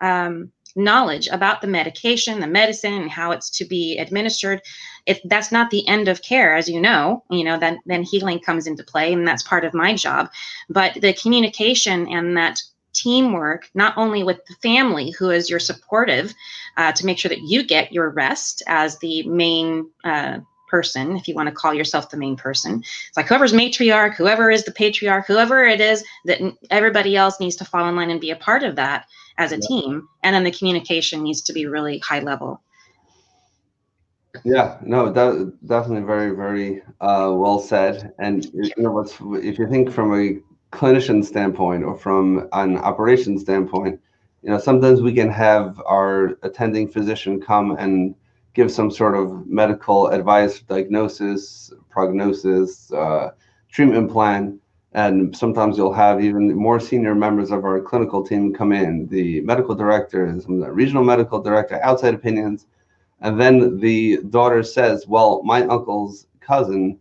um, 0.00 0.50
knowledge 0.76 1.28
about 1.28 1.60
the 1.60 1.66
medication, 1.66 2.40
the 2.40 2.46
medicine, 2.46 2.94
and 2.94 3.10
how 3.10 3.32
it's 3.32 3.50
to 3.50 3.64
be 3.64 3.98
administered. 3.98 4.60
If 5.06 5.20
that's 5.24 5.52
not 5.52 5.70
the 5.70 5.86
end 5.88 6.08
of 6.08 6.22
care, 6.22 6.54
as 6.54 6.68
you 6.68 6.80
know, 6.80 7.24
you 7.30 7.44
know, 7.44 7.58
then 7.58 7.80
then 7.86 8.02
healing 8.02 8.40
comes 8.40 8.66
into 8.66 8.84
play, 8.84 9.12
and 9.12 9.26
that's 9.26 9.42
part 9.42 9.64
of 9.64 9.74
my 9.74 9.94
job. 9.94 10.30
But 10.68 10.94
the 11.00 11.12
communication 11.12 12.08
and 12.08 12.36
that 12.36 12.60
teamwork, 12.92 13.68
not 13.74 13.96
only 13.96 14.22
with 14.22 14.44
the 14.46 14.54
family 14.62 15.10
who 15.10 15.30
is 15.30 15.48
your 15.48 15.58
supportive, 15.58 16.34
uh, 16.76 16.92
to 16.92 17.06
make 17.06 17.18
sure 17.18 17.28
that 17.30 17.42
you 17.42 17.64
get 17.64 17.92
your 17.92 18.10
rest 18.10 18.62
as 18.66 18.98
the 18.98 19.22
main 19.24 19.90
uh, 20.04 20.38
person, 20.72 21.16
if 21.16 21.28
you 21.28 21.34
want 21.34 21.48
to 21.48 21.54
call 21.54 21.74
yourself 21.74 22.10
the 22.10 22.16
main 22.16 22.34
person. 22.34 22.80
It's 22.80 23.16
like 23.16 23.26
whoever's 23.26 23.52
matriarch, 23.52 24.14
whoever 24.14 24.50
is 24.50 24.64
the 24.64 24.72
patriarch, 24.72 25.26
whoever 25.26 25.64
it 25.64 25.80
is, 25.80 26.02
that 26.24 26.40
everybody 26.70 27.14
else 27.14 27.38
needs 27.38 27.56
to 27.56 27.64
fall 27.64 27.88
in 27.88 27.94
line 27.96 28.10
and 28.10 28.20
be 28.20 28.30
a 28.30 28.36
part 28.36 28.62
of 28.62 28.76
that 28.76 29.06
as 29.36 29.52
a 29.52 29.56
yeah. 29.56 29.68
team. 29.68 30.08
And 30.22 30.34
then 30.34 30.44
the 30.44 30.50
communication 30.50 31.22
needs 31.22 31.42
to 31.42 31.52
be 31.52 31.66
really 31.66 31.98
high 31.98 32.20
level. 32.20 32.62
Yeah, 34.44 34.78
no, 34.82 35.12
that 35.12 35.52
definitely 35.66 36.04
very, 36.04 36.34
very 36.34 36.82
uh, 37.00 37.32
well 37.34 37.60
said. 37.60 38.12
And 38.18 38.44
you 38.52 38.70
know, 38.76 38.90
what's 38.90 39.16
if 39.20 39.58
you 39.58 39.68
think 39.68 39.92
from 39.92 40.12
a 40.14 40.40
clinician 40.76 41.24
standpoint 41.24 41.84
or 41.84 41.96
from 41.96 42.48
an 42.52 42.76
operation 42.78 43.38
standpoint, 43.38 44.00
you 44.42 44.50
know, 44.50 44.58
sometimes 44.58 45.00
we 45.00 45.14
can 45.14 45.30
have 45.30 45.80
our 45.86 46.36
attending 46.42 46.88
physician 46.90 47.40
come 47.40 47.76
and 47.78 48.14
give 48.54 48.70
some 48.72 48.90
sort 48.90 49.14
of 49.14 49.46
medical 49.46 50.08
advice, 50.08 50.60
diagnosis, 50.60 51.72
prognosis, 51.88 52.92
uh, 52.92 53.30
treatment 53.70 54.10
plan. 54.10 54.58
And 54.94 55.34
sometimes 55.34 55.78
you'll 55.78 55.94
have 55.94 56.22
even 56.22 56.54
more 56.54 56.78
senior 56.78 57.14
members 57.14 57.50
of 57.50 57.64
our 57.64 57.80
clinical 57.80 58.22
team 58.22 58.52
come 58.52 58.72
in, 58.72 59.06
the 59.06 59.40
medical 59.42 59.74
director, 59.74 60.30
the 60.30 60.70
regional 60.70 61.04
medical 61.04 61.40
director, 61.40 61.80
outside 61.82 62.12
opinions. 62.12 62.66
And 63.22 63.40
then 63.40 63.78
the 63.78 64.18
daughter 64.30 64.62
says, 64.62 65.06
Well, 65.06 65.42
my 65.44 65.62
uncle's 65.62 66.26
cousin 66.40 66.98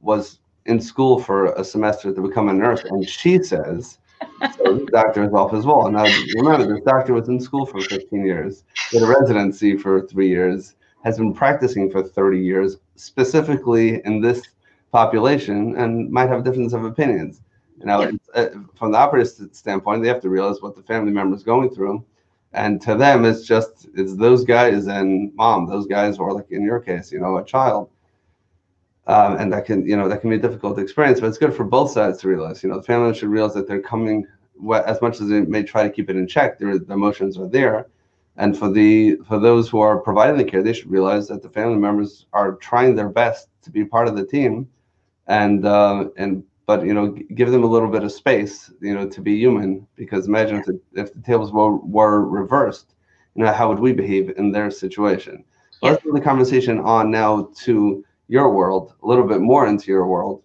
was 0.00 0.40
in 0.66 0.80
school 0.80 1.20
for 1.20 1.52
a 1.52 1.64
semester 1.64 2.12
to 2.12 2.20
become 2.20 2.48
a 2.48 2.52
nurse. 2.52 2.84
And 2.84 3.08
she 3.08 3.42
says, 3.42 3.98
so 4.56 4.78
the 4.78 4.88
doctor 4.92 5.24
is 5.24 5.32
off 5.32 5.54
as 5.54 5.64
well. 5.64 5.90
Now, 5.90 6.06
remember, 6.36 6.74
this 6.74 6.84
doctor 6.84 7.14
was 7.14 7.28
in 7.28 7.40
school 7.40 7.66
for 7.66 7.80
15 7.80 8.24
years, 8.24 8.64
did 8.90 9.02
a 9.02 9.06
residency 9.06 9.76
for 9.76 10.06
three 10.06 10.28
years, 10.28 10.74
has 11.04 11.18
been 11.18 11.32
practicing 11.32 11.90
for 11.90 12.02
30 12.02 12.38
years, 12.38 12.76
specifically 12.96 14.04
in 14.04 14.20
this 14.20 14.42
population, 14.92 15.76
and 15.76 16.10
might 16.10 16.28
have 16.28 16.40
a 16.40 16.42
difference 16.42 16.72
of 16.72 16.84
opinions. 16.84 17.40
You 17.78 17.86
know, 17.86 18.02
yeah. 18.02 18.10
uh, 18.34 18.48
from 18.74 18.92
the 18.92 18.98
operative 18.98 19.50
standpoint, 19.52 20.02
they 20.02 20.08
have 20.08 20.20
to 20.22 20.28
realize 20.28 20.60
what 20.60 20.74
the 20.74 20.82
family 20.82 21.12
member 21.12 21.36
is 21.36 21.44
going 21.44 21.70
through, 21.70 22.04
and 22.52 22.80
to 22.82 22.94
them, 22.94 23.24
it's 23.24 23.46
just 23.46 23.88
it's 23.94 24.16
those 24.16 24.44
guys 24.44 24.86
and 24.86 25.34
mom. 25.34 25.66
Those 25.66 25.86
guys, 25.86 26.18
or 26.18 26.32
like 26.32 26.50
in 26.50 26.62
your 26.62 26.80
case, 26.80 27.12
you 27.12 27.20
know, 27.20 27.38
a 27.38 27.44
child. 27.44 27.90
Um, 29.06 29.36
and 29.38 29.50
that 29.54 29.64
can, 29.64 29.86
you 29.86 29.96
know, 29.96 30.06
that 30.06 30.20
can 30.20 30.28
be 30.28 30.36
a 30.36 30.38
difficult 30.38 30.78
experience, 30.78 31.18
but 31.18 31.28
it's 31.28 31.38
good 31.38 31.54
for 31.54 31.64
both 31.64 31.90
sides 31.90 32.18
to 32.18 32.28
realize. 32.28 32.62
You 32.62 32.68
know, 32.68 32.76
the 32.76 32.82
family 32.82 33.14
should 33.14 33.30
realize 33.30 33.54
that 33.54 33.66
they're 33.66 33.80
coming, 33.80 34.26
as 34.84 35.00
much 35.00 35.20
as 35.20 35.28
they 35.28 35.40
may 35.40 35.62
try 35.62 35.82
to 35.82 35.90
keep 35.90 36.10
it 36.10 36.16
in 36.16 36.26
check, 36.28 36.58
their 36.58 36.78
the 36.78 36.92
emotions 36.92 37.38
are 37.38 37.48
there, 37.48 37.86
and 38.36 38.56
for 38.56 38.70
the 38.70 39.16
for 39.26 39.38
those 39.38 39.68
who 39.68 39.80
are 39.80 39.98
providing 39.98 40.36
the 40.36 40.44
care, 40.44 40.62
they 40.62 40.74
should 40.74 40.90
realize 40.90 41.26
that 41.28 41.42
the 41.42 41.48
family 41.48 41.78
members 41.78 42.26
are 42.34 42.56
trying 42.56 42.94
their 42.94 43.08
best 43.08 43.48
to 43.62 43.70
be 43.70 43.84
part 43.84 44.08
of 44.08 44.16
the 44.16 44.26
team, 44.26 44.68
and 45.26 45.64
uh, 45.64 46.08
and 46.18 46.44
but 46.68 46.84
you 46.84 46.92
know 46.92 47.08
give 47.34 47.50
them 47.50 47.64
a 47.64 47.66
little 47.66 47.88
bit 47.88 48.04
of 48.04 48.12
space, 48.12 48.70
you 48.82 48.94
know, 48.94 49.08
to 49.08 49.20
be 49.22 49.34
human. 49.36 49.86
Because 49.96 50.28
imagine 50.28 50.58
if 50.58 50.66
the, 50.66 50.80
if 50.92 51.14
the 51.14 51.22
tables 51.22 51.50
were 51.50 51.76
were 51.78 52.28
reversed, 52.28 52.94
you 53.34 53.42
know, 53.42 53.52
how 53.52 53.68
would 53.70 53.80
we 53.80 53.92
behave 53.92 54.34
in 54.36 54.52
their 54.52 54.70
situation? 54.70 55.42
Yeah. 55.82 55.90
Let's 55.90 56.04
move 56.04 56.14
the 56.14 56.20
conversation 56.20 56.78
on 56.80 57.10
now 57.10 57.50
to 57.64 58.04
your 58.28 58.52
world, 58.52 58.92
a 59.02 59.06
little 59.06 59.26
bit 59.26 59.40
more 59.40 59.66
into 59.66 59.90
your 59.90 60.06
world. 60.06 60.42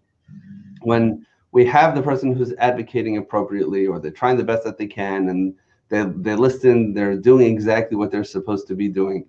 When 0.83 1.25
we 1.51 1.65
have 1.65 1.93
the 1.93 2.01
person 2.01 2.33
who's 2.33 2.53
advocating 2.53 3.17
appropriately, 3.17 3.85
or 3.85 3.99
they're 3.99 4.19
trying 4.21 4.37
the 4.37 4.45
best 4.45 4.63
that 4.63 4.77
they 4.77 4.87
can, 4.87 5.27
and 5.27 5.53
they 5.89 6.05
they 6.05 6.35
listen. 6.35 6.93
They're 6.93 7.17
doing 7.17 7.51
exactly 7.51 7.97
what 7.97 8.11
they're 8.11 8.23
supposed 8.23 8.65
to 8.69 8.75
be 8.75 8.87
doing, 8.87 9.25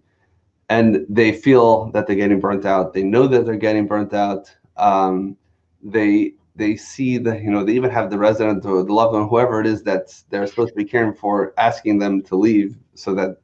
and 0.68 1.04
they 1.08 1.32
feel 1.32 1.90
that 1.90 2.06
they're 2.06 2.22
getting 2.24 2.38
burnt 2.38 2.64
out. 2.64 2.92
They 2.92 3.02
know 3.02 3.26
that 3.26 3.44
they're 3.46 3.56
getting 3.56 3.88
burnt 3.88 4.14
out. 4.14 4.54
Um, 4.76 5.36
they 5.82 6.34
they 6.56 6.76
see 6.76 7.18
the 7.18 7.36
you 7.36 7.50
know 7.50 7.64
they 7.64 7.72
even 7.72 7.90
have 7.90 8.10
the 8.10 8.18
resident 8.18 8.64
or 8.64 8.82
the 8.84 8.92
loved 8.92 9.14
one 9.14 9.28
whoever 9.28 9.60
it 9.60 9.66
is 9.66 9.82
that 9.82 10.14
they're 10.30 10.46
supposed 10.46 10.70
to 10.70 10.76
be 10.76 10.84
caring 10.84 11.12
for 11.12 11.52
asking 11.58 11.98
them 11.98 12.22
to 12.22 12.36
leave 12.36 12.76
so 12.94 13.14
that 13.14 13.38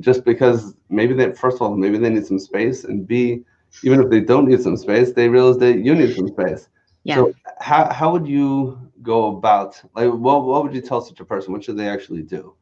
just 0.00 0.24
because 0.24 0.74
maybe 0.88 1.12
they 1.12 1.32
first 1.32 1.56
of 1.56 1.62
all 1.62 1.76
maybe 1.76 1.98
they 1.98 2.10
need 2.10 2.26
some 2.26 2.38
space 2.38 2.84
and 2.84 3.06
b 3.06 3.44
even 3.84 4.00
if 4.00 4.10
they 4.10 4.20
don't 4.20 4.48
need 4.48 4.60
some 4.60 4.76
space 4.76 5.12
they 5.12 5.28
realize 5.28 5.58
that 5.58 5.78
you 5.78 5.94
need 5.94 6.14
some 6.14 6.28
space. 6.28 6.68
Yeah. 7.04 7.16
so 7.16 7.34
how, 7.58 7.92
how 7.92 8.12
would 8.12 8.28
you 8.28 8.78
go 9.02 9.36
about 9.36 9.80
like 9.94 10.10
what, 10.10 10.44
what 10.44 10.62
would 10.62 10.74
you 10.74 10.80
tell 10.80 11.00
such 11.00 11.20
a 11.20 11.24
person? 11.24 11.52
What 11.52 11.64
should 11.64 11.76
they 11.76 11.88
actually 11.88 12.22
do? 12.22 12.54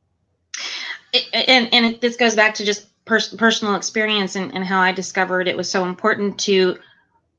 And 1.33 1.69
and 1.73 2.01
this 2.01 2.17
goes 2.17 2.35
back 2.35 2.55
to 2.55 2.65
just 2.65 2.87
pers- 3.05 3.35
personal 3.35 3.75
experience 3.75 4.37
and, 4.37 4.55
and 4.55 4.65
how 4.65 4.81
I 4.81 4.93
discovered 4.93 5.49
it 5.49 5.57
was 5.57 5.69
so 5.69 5.85
important 5.85 6.39
to 6.41 6.79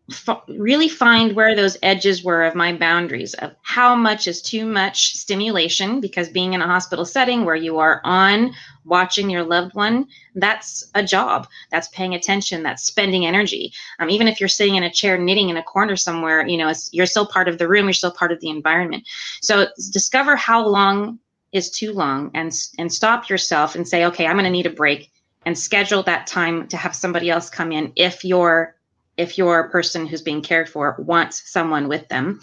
f- 0.09 0.41
really 0.47 0.89
find 0.89 1.35
where 1.35 1.55
those 1.55 1.77
edges 1.83 2.23
were 2.23 2.43
of 2.43 2.55
my 2.55 2.75
boundaries 2.75 3.33
of 3.35 3.51
how 3.61 3.95
much 3.95 4.27
is 4.27 4.41
too 4.41 4.65
much 4.65 5.13
stimulation 5.15 6.01
because 6.01 6.29
being 6.29 6.53
in 6.53 6.61
a 6.61 6.67
hospital 6.67 7.05
setting 7.05 7.45
where 7.45 7.55
you 7.55 7.79
are 7.79 8.01
on 8.03 8.53
watching 8.85 9.29
your 9.29 9.43
loved 9.43 9.73
one 9.75 10.07
that's 10.35 10.89
a 10.95 11.03
job. 11.03 11.47
That's 11.71 11.89
paying 11.89 12.15
attention. 12.15 12.63
That's 12.63 12.83
spending 12.83 13.25
energy. 13.25 13.73
Um, 13.99 14.09
even 14.09 14.27
if 14.27 14.39
you're 14.39 14.49
sitting 14.49 14.75
in 14.75 14.83
a 14.83 14.91
chair 14.91 15.17
knitting 15.17 15.49
in 15.49 15.57
a 15.57 15.63
corner 15.63 15.95
somewhere 15.95 16.47
you 16.47 16.57
know 16.57 16.71
you're 16.91 17.05
still 17.05 17.25
part 17.25 17.47
of 17.47 17.57
the 17.57 17.67
room. 17.67 17.85
You're 17.85 17.93
still 17.93 18.11
part 18.11 18.31
of 18.31 18.39
the 18.39 18.49
environment. 18.49 19.07
So 19.41 19.67
discover 19.91 20.35
how 20.35 20.65
long 20.65 21.19
is 21.51 21.69
too 21.69 21.91
long 21.91 22.31
and 22.33 22.53
and 22.77 22.91
stop 22.91 23.29
yourself 23.29 23.75
and 23.75 23.87
say 23.87 24.05
okay 24.05 24.25
i'm 24.25 24.35
going 24.35 24.45
to 24.45 24.49
need 24.49 24.65
a 24.65 24.69
break 24.69 25.11
and 25.45 25.57
schedule 25.57 26.03
that 26.03 26.27
time 26.27 26.67
to 26.67 26.77
have 26.77 26.95
somebody 26.95 27.29
else 27.29 27.49
come 27.49 27.71
in 27.71 27.91
if 27.95 28.23
your 28.23 28.75
if 29.21 29.37
your 29.37 29.69
person 29.69 30.07
who's 30.07 30.21
being 30.21 30.41
cared 30.41 30.67
for 30.67 30.95
wants 30.99 31.49
someone 31.49 31.87
with 31.87 32.07
them. 32.09 32.41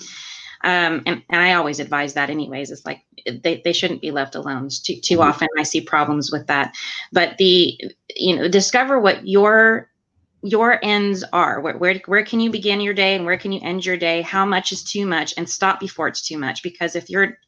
Um, 0.64 1.02
and, 1.06 1.22
and 1.28 1.40
i 1.40 1.52
always 1.54 1.78
advise 1.78 2.14
that 2.14 2.30
anyways. 2.30 2.70
It's 2.70 2.84
like 2.84 3.02
they, 3.26 3.60
they 3.64 3.72
shouldn't 3.72 4.00
be 4.00 4.10
left 4.10 4.34
alone. 4.34 4.68
Too, 4.70 5.00
too 5.00 5.18
mm-hmm. 5.18 5.28
often 5.28 5.48
i 5.58 5.62
see 5.62 5.80
problems 5.80 6.32
with 6.32 6.46
that. 6.46 6.74
But 7.12 7.38
the 7.38 7.80
you 8.16 8.36
know 8.36 8.48
discover 8.48 8.98
what 8.98 9.26
your 9.26 9.90
your 10.42 10.78
ends 10.84 11.24
are. 11.32 11.60
Where, 11.60 11.76
where 11.76 12.00
where 12.06 12.24
can 12.24 12.40
you 12.40 12.50
begin 12.50 12.80
your 12.80 12.94
day 12.94 13.14
and 13.14 13.24
where 13.24 13.38
can 13.38 13.52
you 13.52 13.60
end 13.62 13.86
your 13.86 13.96
day? 13.96 14.22
How 14.22 14.44
much 14.44 14.72
is 14.72 14.82
too 14.82 15.06
much? 15.06 15.34
And 15.36 15.48
stop 15.48 15.78
before 15.78 16.08
it's 16.08 16.26
too 16.26 16.38
much. 16.38 16.62
Because 16.62 16.96
if 16.96 17.08
you're 17.08 17.38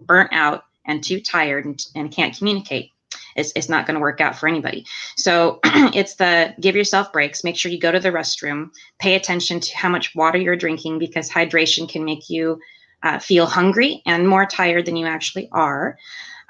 burnt 0.00 0.32
out 0.32 0.64
and 0.86 1.02
too 1.02 1.20
tired 1.20 1.64
and, 1.64 1.82
and 1.94 2.10
can't 2.10 2.36
communicate 2.36 2.90
it's, 3.36 3.52
it's 3.56 3.68
not 3.68 3.86
going 3.86 3.94
to 3.94 4.00
work 4.00 4.20
out 4.20 4.36
for 4.36 4.48
anybody. 4.48 4.86
So 5.16 5.60
it's 5.64 6.14
the 6.14 6.54
give 6.60 6.76
yourself 6.76 7.12
breaks 7.12 7.44
make 7.44 7.56
sure 7.56 7.70
you 7.70 7.78
go 7.80 7.92
to 7.92 8.00
the 8.00 8.10
restroom 8.10 8.70
pay 8.98 9.14
attention 9.14 9.60
to 9.60 9.76
how 9.76 9.88
much 9.88 10.14
water 10.14 10.38
you're 10.38 10.56
drinking 10.56 10.98
because 10.98 11.28
hydration 11.28 11.88
can 11.88 12.04
make 12.04 12.30
you 12.30 12.58
uh, 13.02 13.18
feel 13.18 13.46
hungry 13.46 14.02
and 14.06 14.28
more 14.28 14.46
tired 14.46 14.86
than 14.86 14.96
you 14.96 15.06
actually 15.06 15.48
are. 15.52 15.98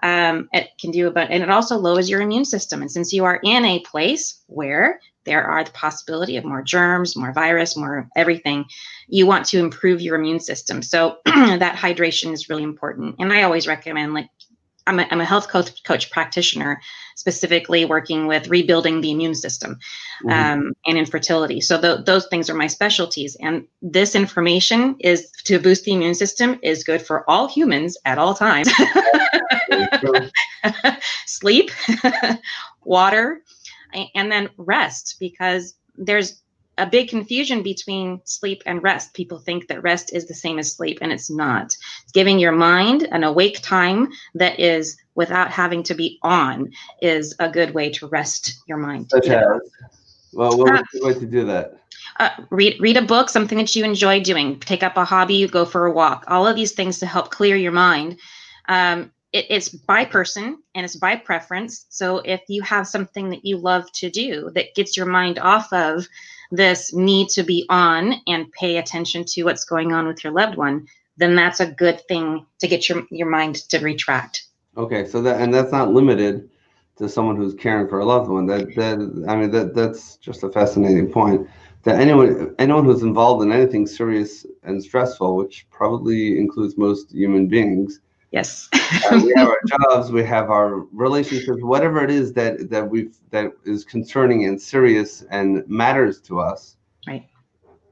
Um, 0.03 0.49
it 0.53 0.68
can 0.79 0.90
do 0.90 1.09
about 1.09 1.31
and 1.31 1.42
it 1.42 1.51
also 1.51 1.77
lowers 1.77 2.11
your 2.11 2.20
immune 2.20 2.44
system. 2.44 2.83
And 2.83 2.90
since 2.90 3.12
you 3.12 3.25
are 3.25 3.40
in 3.42 3.64
a 3.64 3.81
place 3.81 4.42
where 4.47 5.01
there 5.25 5.42
are 5.42 5.64
the 5.64 5.70
possibility 5.70 6.37
of 6.37 6.44
more 6.44 6.62
germs 6.62 7.16
more 7.16 7.33
virus 7.33 7.77
more 7.77 8.07
everything 8.14 8.66
you 9.09 9.27
want 9.27 9.47
to 9.47 9.59
improve 9.59 10.01
your 10.01 10.16
immune 10.16 10.40
system. 10.40 10.83
So 10.83 11.18
that 11.25 11.77
hydration 11.77 12.33
is 12.33 12.49
really 12.49 12.62
important. 12.62 13.16
And 13.18 13.33
i 13.33 13.42
always 13.42 13.66
recommend 13.66 14.14
like 14.14 14.29
I'm 14.87 15.01
a, 15.01 15.07
I'm 15.11 15.20
a 15.20 15.25
health 15.25 15.49
coach, 15.49 15.83
coach 15.85 16.11
practitioner, 16.11 16.81
specifically 17.14 17.85
working 17.85 18.27
with 18.27 18.49
rebuilding 18.49 19.01
the 19.01 19.11
immune 19.11 19.35
system 19.35 19.79
mm-hmm. 20.25 20.31
um, 20.31 20.73
and 20.87 20.99
infertility. 20.99 21.61
So 21.61 21.79
those 21.79 22.27
things 22.27 22.51
are 22.51 22.55
my 22.55 22.66
specialties. 22.66 23.37
And 23.40 23.66
this 23.83 24.14
information 24.14 24.97
is 25.01 25.31
to 25.44 25.59
boost 25.59 25.85
the 25.85 25.92
immune 25.92 26.14
system 26.14 26.59
is 26.62 26.85
good 26.85 27.03
for 27.03 27.29
all 27.29 27.49
humans 27.49 27.97
at 28.05 28.18
all 28.18 28.35
times. 28.35 28.70
Sleep, 31.27 31.70
water, 32.85 33.42
and 34.14 34.31
then 34.31 34.51
rest 34.57 35.16
because 35.18 35.75
there's 35.97 36.42
a 36.79 36.87
big 36.87 37.09
confusion 37.09 37.63
between 37.63 38.21
sleep 38.25 38.63
and 38.67 38.83
rest. 38.83 39.15
People 39.15 39.39
think 39.39 39.69
that 39.69 39.83
rest 39.83 40.13
is 40.13 40.27
the 40.27 40.35
same 40.35 40.59
as 40.59 40.73
sleep, 40.73 40.99
and 41.01 41.13
it's 41.13 41.31
not. 41.31 41.67
It's 41.67 42.13
giving 42.13 42.39
your 42.39 42.53
mind 42.53 43.09
an 43.13 43.25
awake 43.25 43.61
time 43.63 44.09
that 44.35 44.59
is 44.59 44.97
without 45.15 45.51
having 45.51 45.83
to 45.85 45.95
be 45.95 46.19
on 46.23 46.71
is 47.01 47.35
a 47.39 47.49
good 47.49 47.75
way 47.75 47.91
to 47.91 48.09
rest 48.09 48.63
your 48.67 48.79
mind. 48.79 49.11
Such 49.11 49.29
as, 49.29 49.45
well, 50.33 50.59
what 50.59 50.73
would 50.73 50.87
you 50.93 51.03
like 51.03 51.19
to 51.21 51.27
do 51.27 51.45
that? 51.45 51.79
Uh, 52.19 52.31
read 52.51 52.81
read 52.81 52.97
a 52.97 53.03
book, 53.03 53.29
something 53.29 53.59
that 53.59 53.75
you 53.75 53.85
enjoy 53.85 54.21
doing. 54.21 54.59
Take 54.61 54.83
up 54.83 54.97
a 54.97 55.05
hobby, 55.05 55.47
go 55.47 55.65
for 55.65 55.87
a 55.87 55.93
walk. 55.93 56.25
All 56.29 56.47
of 56.47 56.57
these 56.57 56.73
things 56.73 56.99
to 56.99 57.07
help 57.07 57.31
clear 57.31 57.57
your 57.57 57.73
mind. 57.73 58.19
Um, 58.69 59.13
it, 59.33 59.47
it's 59.51 59.69
by 59.69 60.05
person 60.05 60.59
and 60.75 60.85
it's 60.85 60.97
by 60.97 61.17
preference. 61.17 61.87
So 61.89 62.19
if 62.19 62.41
you 62.49 62.63
have 62.63 62.87
something 62.87 63.31
that 63.31 63.45
you 63.45 63.59
love 63.59 63.91
to 63.93 64.11
do 64.11 64.51
that 64.55 64.75
gets 64.75 64.97
your 64.97 65.07
mind 65.07 65.39
off 65.39 65.73
of 65.73 66.07
this 66.57 66.93
need 66.95 67.29
to 67.31 67.43
be 67.43 67.67
on 67.69 68.14
and 68.27 68.51
pay 68.53 68.77
attention 68.77 69.25
to 69.25 69.43
what's 69.45 69.64
going 69.64 69.93
on 69.93 70.07
with 70.07 70.23
your 70.23 70.33
loved 70.33 70.57
one, 70.57 70.87
then 71.17 71.35
that's 71.35 71.61
a 71.61 71.71
good 71.71 72.01
thing 72.09 72.45
to 72.61 72.69
get 72.69 72.88
your 72.88 73.03
your 73.11 73.29
mind 73.29 73.57
to 73.71 73.79
retract. 73.79 74.47
Okay, 74.77 75.07
so 75.07 75.23
that 75.23 75.40
and 75.40 75.53
that's 75.53 75.73
not 75.73 75.93
limited 75.93 76.49
to 76.97 77.09
someone 77.09 77.37
who's 77.37 77.55
caring 77.55 77.88
for 77.88 78.01
a 78.01 78.05
loved 78.05 78.31
one. 78.31 78.47
That 78.47 78.75
that 78.75 79.25
I 79.29 79.37
mean 79.37 79.51
that 79.51 79.75
that's 79.75 80.17
just 80.17 80.43
a 80.43 80.51
fascinating 80.51 81.11
point. 81.11 81.49
That 81.83 82.01
anyone 82.01 82.55
anyone 82.59 82.85
who's 82.85 83.03
involved 83.03 83.43
in 83.45 83.53
anything 83.53 83.87
serious 83.87 84.47
and 84.62 84.83
stressful, 84.83 85.37
which 85.37 85.67
probably 85.71 86.38
includes 86.38 86.77
most 86.77 87.12
human 87.12 87.47
beings, 87.47 88.01
Yes. 88.35 88.68
uh, 88.73 89.20
we 89.23 89.33
have 89.37 89.47
our 89.47 89.61
jobs, 89.68 90.11
we 90.11 90.25
have 90.25 90.51
our 90.51 90.81
relationships, 90.92 91.62
whatever 91.62 92.03
it 92.03 92.11
is 92.11 92.33
that 92.33 92.68
that 92.68 92.90
we 92.90 93.11
that 93.31 93.53
is 93.64 93.85
concerning 93.85 94.47
and 94.47 94.61
serious 94.61 95.23
and 95.31 95.62
matters 95.68 96.20
to 96.23 96.40
us. 96.40 96.77
Right. 97.07 97.29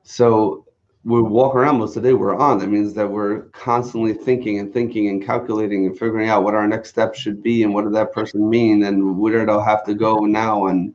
So 0.02 0.66
we 1.04 1.22
walk 1.22 1.54
around 1.54 1.78
most 1.78 1.96
of 1.96 2.02
the 2.02 2.08
day 2.08 2.14
we're 2.14 2.36
on. 2.36 2.58
That 2.58 2.70
means 2.70 2.92
that 2.94 3.08
we're 3.08 3.42
constantly 3.50 4.14
thinking 4.14 4.58
and 4.58 4.72
thinking 4.72 5.06
and 5.10 5.24
calculating 5.24 5.86
and 5.86 5.96
figuring 5.96 6.28
out 6.28 6.42
what 6.42 6.54
our 6.54 6.66
next 6.66 6.88
step 6.88 7.14
should 7.14 7.40
be 7.40 7.62
and 7.62 7.72
what 7.72 7.84
did 7.84 7.94
that 7.94 8.12
person 8.12 8.50
mean 8.50 8.82
and 8.82 9.16
where 9.18 9.46
do 9.46 9.60
I 9.60 9.64
have 9.64 9.84
to 9.84 9.94
go 9.94 10.26
now 10.26 10.66
and 10.66 10.92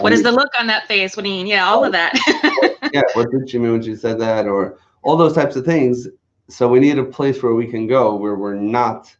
what 0.00 0.14
is 0.14 0.22
the 0.22 0.32
look 0.32 0.48
on 0.58 0.66
that 0.68 0.88
face? 0.88 1.18
What 1.18 1.24
do 1.24 1.28
you 1.28 1.36
mean? 1.36 1.46
Yeah, 1.46 1.68
all 1.68 1.84
of 1.84 1.92
that. 1.92 2.14
yeah, 2.94 3.02
what 3.12 3.30
did 3.30 3.50
she 3.50 3.58
mean 3.58 3.72
when 3.72 3.82
she 3.82 3.94
said 3.94 4.18
that? 4.20 4.46
Or 4.46 4.78
all 5.02 5.18
those 5.18 5.34
types 5.34 5.54
of 5.54 5.66
things 5.66 6.08
so 6.48 6.68
we 6.68 6.80
need 6.80 6.98
a 6.98 7.04
place 7.04 7.42
where 7.42 7.54
we 7.54 7.66
can 7.66 7.86
go 7.86 8.14
where 8.14 8.36
we're 8.36 8.54
not 8.54 9.14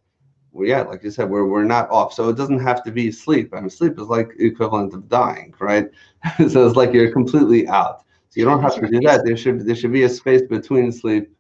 well, 0.57 0.67
yeah, 0.67 0.83
like 0.83 1.05
you 1.05 1.11
said, 1.11 1.29
where 1.29 1.45
we're 1.45 1.65
not 1.65 1.91
off. 1.91 2.15
So 2.15 2.31
it 2.31 2.37
doesn't 2.37 2.61
have 2.61 2.83
to 2.85 2.91
be 2.91 3.13
sleep. 3.13 3.53
I 3.53 3.61
mean, 3.61 3.69
sleep 3.69 3.99
is 4.01 4.07
like 4.07 4.31
equivalent 4.39 4.95
of 4.95 5.07
dying, 5.09 5.55
right? 5.61 5.91
so 6.49 6.67
it's 6.67 6.77
like 6.77 6.95
you're 6.95 7.13
completely 7.13 7.69
out. 7.69 8.05
So 8.31 8.41
you 8.41 8.47
don't 8.47 8.63
have 8.63 8.75
to 8.77 8.89
do 8.89 9.01
that. 9.01 9.25
There 9.25 9.37
should 9.37 9.67
there 9.67 9.77
should 9.77 9.93
be 9.93 10.05
a 10.05 10.09
space 10.09 10.43
between 10.43 10.93
sleep 10.93 11.31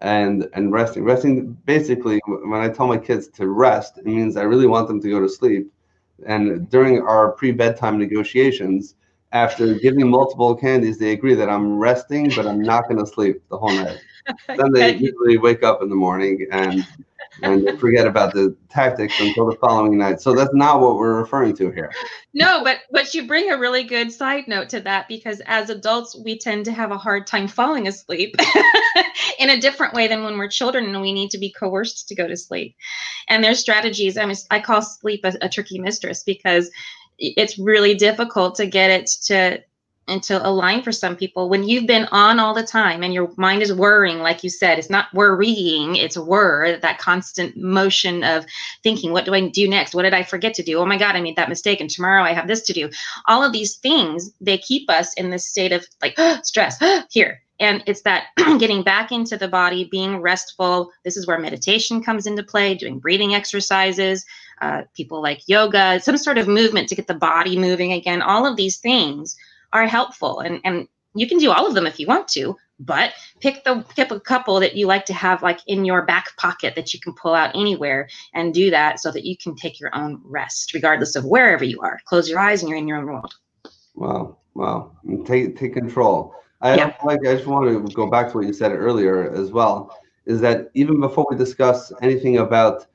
and 0.00 0.48
and 0.54 0.72
resting. 0.72 1.04
Resting 1.04 1.56
basically, 1.64 2.20
when 2.26 2.60
I 2.60 2.68
tell 2.68 2.88
my 2.88 2.98
kids 2.98 3.28
to 3.28 3.48
rest, 3.48 3.98
it 3.98 4.06
means 4.06 4.36
I 4.36 4.42
really 4.42 4.66
want 4.66 4.88
them 4.88 5.00
to 5.00 5.10
go 5.10 5.20
to 5.20 5.28
sleep. 5.28 5.72
And 6.26 6.68
during 6.70 7.02
our 7.02 7.32
pre-bedtime 7.32 7.98
negotiations, 7.98 8.94
after 9.32 9.74
giving 9.74 10.08
multiple 10.08 10.54
candies, 10.54 10.98
they 10.98 11.12
agree 11.12 11.34
that 11.34 11.50
I'm 11.50 11.78
resting, 11.78 12.32
but 12.34 12.46
I'm 12.46 12.62
not 12.62 12.88
going 12.88 12.98
to 12.98 13.06
sleep 13.06 13.42
the 13.50 13.58
whole 13.58 13.72
night. 13.72 13.98
then 14.48 14.72
they 14.72 14.96
usually 14.96 15.38
wake 15.38 15.62
up 15.62 15.82
in 15.82 15.88
the 15.88 15.96
morning 15.96 16.46
and 16.50 16.86
and 17.42 17.78
forget 17.78 18.06
about 18.06 18.32
the 18.32 18.56
tactics 18.70 19.20
until 19.20 19.50
the 19.50 19.56
following 19.56 19.98
night. 19.98 20.20
So 20.20 20.34
that's 20.34 20.54
not 20.54 20.80
what 20.80 20.96
we're 20.96 21.18
referring 21.18 21.54
to 21.56 21.70
here. 21.70 21.92
No, 22.32 22.64
but 22.64 22.78
but 22.90 23.12
you 23.14 23.26
bring 23.26 23.50
a 23.50 23.58
really 23.58 23.84
good 23.84 24.10
side 24.10 24.48
note 24.48 24.68
to 24.70 24.80
that 24.80 25.08
because 25.08 25.40
as 25.46 25.70
adults 25.70 26.18
we 26.24 26.38
tend 26.38 26.64
to 26.66 26.72
have 26.72 26.90
a 26.90 26.98
hard 26.98 27.26
time 27.26 27.48
falling 27.48 27.88
asleep 27.88 28.36
in 29.38 29.50
a 29.50 29.60
different 29.60 29.94
way 29.94 30.08
than 30.08 30.22
when 30.22 30.38
we're 30.38 30.48
children 30.48 30.86
and 30.86 31.00
we 31.00 31.12
need 31.12 31.30
to 31.30 31.38
be 31.38 31.52
coerced 31.52 32.08
to 32.08 32.14
go 32.14 32.26
to 32.26 32.36
sleep. 32.36 32.74
And 33.28 33.42
there's 33.42 33.58
strategies. 33.58 34.16
I 34.16 34.26
mean, 34.26 34.36
I 34.50 34.60
call 34.60 34.82
sleep 34.82 35.20
a, 35.24 35.34
a 35.42 35.48
tricky 35.48 35.78
mistress 35.78 36.22
because 36.22 36.70
it's 37.18 37.58
really 37.58 37.94
difficult 37.94 38.56
to 38.56 38.66
get 38.66 38.90
it 38.90 39.10
to 39.24 39.62
and 40.08 40.22
to 40.22 40.46
align 40.46 40.82
for 40.82 40.92
some 40.92 41.16
people 41.16 41.48
when 41.48 41.64
you've 41.64 41.86
been 41.86 42.06
on 42.12 42.38
all 42.38 42.54
the 42.54 42.62
time 42.62 43.02
and 43.02 43.12
your 43.12 43.30
mind 43.36 43.62
is 43.62 43.72
worrying 43.72 44.18
like 44.18 44.44
you 44.44 44.50
said 44.50 44.78
it's 44.78 44.90
not 44.90 45.12
worrying 45.12 45.96
it's 45.96 46.16
a 46.16 46.22
that 46.80 46.98
constant 46.98 47.56
motion 47.56 48.22
of 48.24 48.44
thinking 48.82 49.12
what 49.12 49.24
do 49.24 49.34
i 49.34 49.48
do 49.48 49.68
next? 49.68 49.94
What 49.94 50.02
did 50.02 50.14
i 50.14 50.22
forget 50.22 50.54
to 50.54 50.62
do? 50.62 50.78
Oh 50.78 50.86
my 50.86 50.98
god 50.98 51.16
i 51.16 51.20
made 51.20 51.36
that 51.36 51.48
mistake 51.48 51.80
and 51.80 51.90
tomorrow 51.90 52.22
i 52.22 52.32
have 52.32 52.48
this 52.48 52.62
to 52.62 52.72
do. 52.72 52.90
All 53.26 53.42
of 53.42 53.52
these 53.52 53.76
things 53.76 54.30
they 54.40 54.58
keep 54.58 54.88
us 54.90 55.12
in 55.14 55.30
this 55.30 55.48
state 55.48 55.72
of 55.72 55.86
like 56.02 56.16
stress 56.44 56.78
here. 57.10 57.42
And 57.58 57.82
it's 57.86 58.02
that 58.02 58.26
getting 58.58 58.82
back 58.82 59.10
into 59.10 59.38
the 59.38 59.48
body 59.48 59.88
being 59.90 60.18
restful. 60.20 60.90
This 61.04 61.16
is 61.16 61.26
where 61.26 61.38
meditation 61.38 62.02
comes 62.02 62.26
into 62.26 62.42
play 62.42 62.74
doing 62.74 62.98
breathing 62.98 63.34
exercises 63.34 64.26
uh, 64.60 64.82
people 64.94 65.20
like 65.20 65.42
yoga 65.46 66.00
some 66.00 66.16
sort 66.16 66.38
of 66.38 66.48
movement 66.48 66.88
to 66.88 66.94
get 66.94 67.06
the 67.06 67.14
body 67.14 67.58
moving 67.58 67.92
again. 67.92 68.22
All 68.22 68.46
of 68.46 68.56
these 68.56 68.78
things 68.78 69.36
are 69.76 69.86
helpful. 69.86 70.40
And 70.40 70.60
and 70.64 70.88
you 71.14 71.28
can 71.28 71.38
do 71.38 71.50
all 71.50 71.66
of 71.66 71.74
them 71.74 71.86
if 71.86 71.98
you 71.98 72.06
want 72.06 72.28
to 72.28 72.56
but 72.78 73.12
pick 73.40 73.64
the 73.64 73.84
pick 73.94 74.10
a 74.10 74.20
couple 74.20 74.60
that 74.60 74.76
you 74.76 74.86
like 74.86 75.04
to 75.06 75.14
have 75.14 75.42
like 75.42 75.60
in 75.66 75.84
your 75.84 76.02
back 76.02 76.36
pocket 76.36 76.74
that 76.74 76.92
you 76.92 77.00
can 77.00 77.14
pull 77.14 77.34
out 77.34 77.54
anywhere 77.54 78.08
and 78.34 78.52
do 78.52 78.70
that 78.70 79.00
so 79.00 79.10
that 79.10 79.24
you 79.24 79.36
can 79.36 79.54
take 79.54 79.80
your 79.80 79.94
own 79.94 80.20
rest 80.24 80.74
regardless 80.74 81.16
of 81.16 81.24
wherever 81.24 81.64
you 81.64 81.80
are. 81.80 81.98
Close 82.06 82.28
your 82.28 82.38
eyes 82.38 82.62
and 82.62 82.68
you're 82.68 82.78
in 82.78 82.88
your 82.88 82.98
own 82.98 83.06
world. 83.06 83.34
Wow. 83.94 84.36
Wow. 84.54 84.92
Take 85.24 85.56
take 85.58 85.72
control. 85.72 86.34
I 86.62 86.76
yeah. 86.76 86.94
like 87.04 87.20
i 87.26 87.34
just 87.34 87.46
want 87.46 87.68
to 87.68 87.94
go 87.94 88.06
back 88.06 88.30
to 88.30 88.38
what 88.38 88.46
you 88.46 88.52
said 88.54 88.72
earlier 88.72 89.30
as 89.34 89.52
well 89.52 89.94
is 90.24 90.40
that 90.40 90.70
even 90.72 91.00
before 91.00 91.26
we 91.30 91.36
discuss 91.36 91.92
anything 92.00 92.38
about 92.38 92.86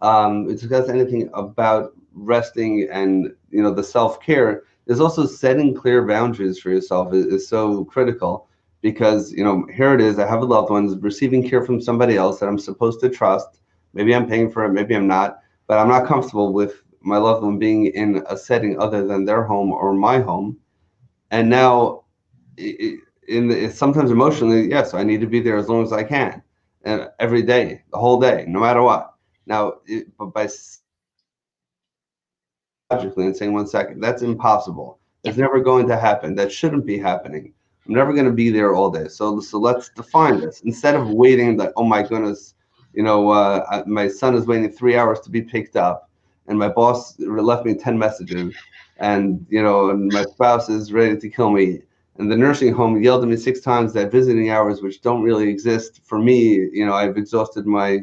um 0.00 0.46
discuss 0.46 0.88
anything 0.88 1.28
about 1.34 1.92
resting 2.14 2.88
and 2.90 3.34
you 3.50 3.62
know 3.62 3.72
the 3.72 3.84
self-care 3.84 4.64
is 4.90 5.00
also 5.00 5.24
setting 5.24 5.72
clear 5.72 6.04
boundaries 6.04 6.58
for 6.58 6.70
yourself 6.70 7.14
is, 7.14 7.26
is 7.26 7.48
so 7.48 7.84
critical 7.84 8.48
because 8.82 9.32
you 9.32 9.44
know 9.44 9.64
here 9.72 9.94
it 9.94 10.00
is 10.00 10.18
i 10.18 10.26
have 10.26 10.42
a 10.42 10.44
loved 10.44 10.68
one 10.68 11.00
receiving 11.00 11.48
care 11.48 11.64
from 11.64 11.80
somebody 11.80 12.16
else 12.16 12.40
that 12.40 12.48
i'm 12.48 12.58
supposed 12.58 13.00
to 13.00 13.08
trust. 13.08 13.60
Maybe 13.94 14.14
i'm 14.14 14.28
paying 14.28 14.50
for 14.50 14.64
it 14.64 14.72
maybe 14.72 14.94
i'm 14.94 15.06
not 15.06 15.38
but 15.68 15.78
i'm 15.78 15.88
not 15.88 16.06
comfortable 16.06 16.52
with 16.52 16.82
my 17.02 17.16
loved 17.16 17.44
one 17.44 17.58
being 17.58 17.86
in 17.86 18.22
a 18.28 18.36
setting 18.36 18.78
other 18.80 19.06
than 19.06 19.24
their 19.24 19.42
home 19.42 19.72
or 19.72 19.94
my 19.94 20.18
home. 20.18 20.58
And 21.30 21.48
now 21.48 22.04
in 22.58 23.48
the, 23.48 23.70
sometimes 23.70 24.10
emotionally 24.10 24.68
yes 24.68 24.92
i 24.92 25.04
need 25.04 25.20
to 25.20 25.26
be 25.26 25.40
there 25.40 25.56
as 25.56 25.68
long 25.68 25.84
as 25.84 25.92
i 25.92 26.02
can 26.02 26.42
and 26.82 27.08
every 27.20 27.42
day 27.42 27.82
the 27.92 27.98
whole 27.98 28.20
day 28.20 28.44
no 28.48 28.58
matter 28.58 28.82
what. 28.82 29.14
Now 29.46 29.74
it, 29.86 30.06
but 30.18 30.34
by 30.34 30.48
logically 32.90 33.26
and 33.26 33.36
saying 33.36 33.52
one 33.52 33.66
second, 33.66 34.00
that's 34.00 34.22
impossible. 34.22 34.98
It's 35.24 35.36
never 35.36 35.60
going 35.60 35.86
to 35.88 35.96
happen. 35.96 36.34
That 36.34 36.50
shouldn't 36.52 36.86
be 36.86 36.98
happening. 36.98 37.52
I'm 37.86 37.94
never 37.94 38.12
going 38.12 38.26
to 38.26 38.32
be 38.32 38.50
there 38.50 38.74
all 38.74 38.90
day. 38.90 39.08
So, 39.08 39.40
so 39.40 39.58
let's 39.58 39.90
define 39.90 40.40
this 40.40 40.60
instead 40.62 40.94
of 40.94 41.10
waiting. 41.10 41.56
Like, 41.56 41.72
oh 41.76 41.84
my 41.84 42.02
goodness, 42.02 42.54
you 42.94 43.02
know, 43.02 43.30
uh, 43.30 43.82
my 43.86 44.08
son 44.08 44.34
is 44.34 44.46
waiting 44.46 44.70
three 44.70 44.96
hours 44.96 45.20
to 45.20 45.30
be 45.30 45.42
picked 45.42 45.76
up, 45.76 46.08
and 46.46 46.58
my 46.58 46.68
boss 46.68 47.18
left 47.20 47.64
me 47.64 47.74
ten 47.74 47.98
messages, 47.98 48.54
and 48.98 49.44
you 49.48 49.62
know, 49.62 49.90
and 49.90 50.12
my 50.12 50.22
spouse 50.24 50.68
is 50.68 50.92
ready 50.92 51.16
to 51.16 51.28
kill 51.28 51.50
me. 51.50 51.82
and 52.18 52.30
the 52.30 52.36
nursing 52.36 52.72
home 52.72 53.02
yelled 53.02 53.22
at 53.22 53.28
me 53.28 53.36
six 53.36 53.60
times 53.60 53.92
that 53.94 54.10
visiting 54.12 54.50
hours, 54.50 54.82
which 54.82 55.00
don't 55.00 55.22
really 55.22 55.48
exist 55.48 56.00
for 56.04 56.18
me, 56.18 56.68
you 56.72 56.84
know, 56.86 56.92
I've 56.94 57.16
exhausted 57.16 57.66
my 57.66 58.00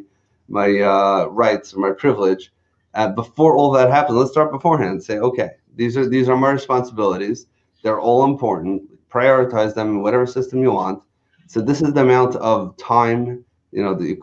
my 0.49 0.79
uh, 0.79 1.25
rights 1.27 1.73
or 1.73 1.79
my 1.79 1.91
privilege. 1.91 2.51
Uh, 2.97 3.07
before 3.09 3.55
all 3.55 3.71
that 3.71 3.89
happens, 3.89 4.17
let's 4.17 4.31
start 4.31 4.51
beforehand 4.51 4.91
and 4.91 5.03
say, 5.03 5.17
okay, 5.19 5.51
these 5.75 5.95
are 5.95 6.07
these 6.09 6.27
are 6.27 6.35
my 6.35 6.51
responsibilities. 6.51 7.47
They're 7.83 7.99
all 7.99 8.25
important. 8.25 8.81
Prioritize 9.09 9.73
them 9.73 9.89
in 9.89 10.01
whatever 10.01 10.27
system 10.27 10.61
you 10.61 10.71
want. 10.71 11.03
So 11.47 11.61
this 11.61 11.81
is 11.81 11.93
the 11.93 12.01
amount 12.01 12.35
of 12.37 12.75
time, 12.77 13.45
you 13.71 13.81
know, 13.83 13.93
the 13.93 14.17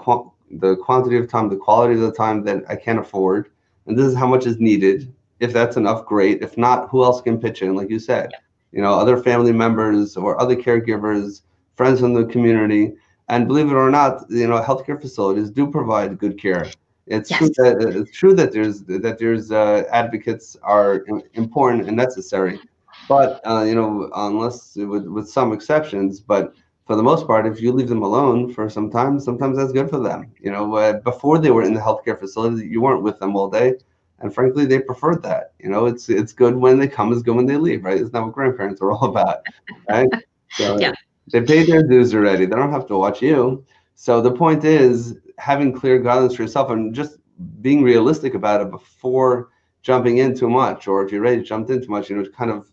the 0.51 0.77
quantity 0.77 1.17
of 1.17 1.29
time, 1.29 1.49
the 1.49 1.57
quality 1.57 1.95
of 1.95 2.01
the 2.01 2.13
time 2.13 2.45
that 2.45 2.65
I 2.69 2.77
can 2.77 2.99
afford, 2.99 3.51
and 3.87 3.99
this 3.99 4.07
is 4.07 4.17
how 4.17 4.27
much 4.27 4.45
is 4.45 4.59
needed. 4.61 5.11
If 5.41 5.53
that's 5.53 5.77
enough, 5.77 6.05
great. 6.05 6.43
If 6.43 6.59
not, 6.59 6.89
who 6.91 7.05
else 7.05 7.21
can 7.23 7.39
pitch 7.41 7.63
in? 7.63 7.75
Like 7.75 7.91
you 7.91 7.99
said, 7.99 8.29
yeah 8.33 8.39
you 8.75 8.83
know, 8.83 8.93
other 8.93 9.17
family 9.17 9.53
members 9.53 10.17
or 10.17 10.39
other 10.41 10.57
caregivers, 10.57 11.43
friends 11.77 12.03
in 12.03 12.13
the 12.13 12.27
community. 12.27 12.93
And 13.29 13.47
believe 13.47 13.71
it 13.71 13.75
or 13.75 13.89
not, 13.89 14.25
you 14.29 14.49
know, 14.49 14.61
healthcare 14.61 15.01
facilities 15.01 15.49
do 15.49 15.71
provide 15.71 16.19
good 16.19 16.39
care. 16.43 16.67
It's 17.07 17.31
yes. 17.31 17.39
true 17.39 17.49
that 17.49 17.97
it's 17.97 18.17
true 18.17 18.35
that 18.35 18.53
there's 18.53 18.83
that 18.85 19.19
there's 19.19 19.51
uh, 19.51 19.85
advocates 19.91 20.57
are 20.63 21.05
important 21.35 21.87
and 21.87 21.97
necessary, 21.97 22.59
but 23.09 23.41
uh, 23.47 23.63
you 23.63 23.75
know, 23.75 24.11
unless 24.15 24.77
with 24.77 25.07
with 25.07 25.29
some 25.29 25.53
exceptions, 25.53 26.21
but 26.21 26.55
for 26.87 26.97
the 26.97 27.03
most 27.03 27.27
part, 27.27 27.47
if 27.47 27.61
you 27.61 27.73
leave 27.73 27.89
them 27.89 28.03
alone 28.03 28.53
for 28.53 28.69
some 28.71 28.91
time, 28.91 29.21
sometimes 29.21 29.57
that's 29.57 29.73
good 29.73 29.91
for 29.91 30.01
them. 30.01 30.33
You 30.41 30.51
know, 30.51 30.75
uh, 30.77 30.95
before 31.01 31.39
they 31.39 31.51
were 31.51 31.63
in 31.63 31.75
the 31.75 31.81
healthcare 31.81 32.19
facility, 32.19 32.67
you 32.67 32.81
weren't 32.81 33.03
with 33.03 33.19
them 33.19 33.37
all 33.37 33.51
day 33.51 33.75
and 34.21 34.35
frankly 34.35 34.65
they 34.65 34.79
preferred 34.79 35.23
that 35.23 35.53
you 35.59 35.69
know 35.69 35.87
it's 35.87 36.09
it's 36.09 36.33
good 36.33 36.57
when 36.57 36.79
they 36.79 36.89
come 36.89 37.13
it's 37.13 37.23
good 37.23 37.37
when 37.37 37.47
they 37.47 37.57
leave 37.57 37.85
right 37.85 37.97
isn't 37.97 38.13
that 38.13 38.23
what 38.23 38.33
grandparents 38.33 38.81
are 38.81 38.91
all 38.97 39.05
about 39.05 39.45
right 39.89 40.09
so 40.51 40.79
yeah. 40.79 40.93
they 41.33 41.41
paid 41.41 41.69
their 41.69 41.87
dues 41.87 42.15
already 42.15 42.47
they 42.47 42.57
don't 42.57 42.73
have 42.73 42.87
to 42.87 42.97
watch 42.97 43.23
you 43.23 43.65
so 43.95 44.21
the 44.21 44.33
point 44.33 44.65
is 44.65 45.19
having 45.39 45.73
clear 45.73 45.99
guidance 45.99 46.37
for 46.37 46.43
yourself 46.43 46.71
and 46.71 46.95
just 46.95 47.19
being 47.61 47.83
realistic 47.83 48.35
about 48.35 48.61
it 48.61 48.71
before 48.71 49.51
jumping 49.83 50.19
in 50.19 50.37
too 50.37 50.49
much 50.49 50.87
or 50.89 51.05
if 51.05 51.13
you're 51.13 51.21
ready 51.21 51.39
to 51.39 51.43
jump 51.43 51.69
in 51.71 51.83
too 51.83 51.91
much 51.91 52.09
you 52.09 52.17
know 52.17 52.25
kind 52.31 52.51
of 52.51 52.71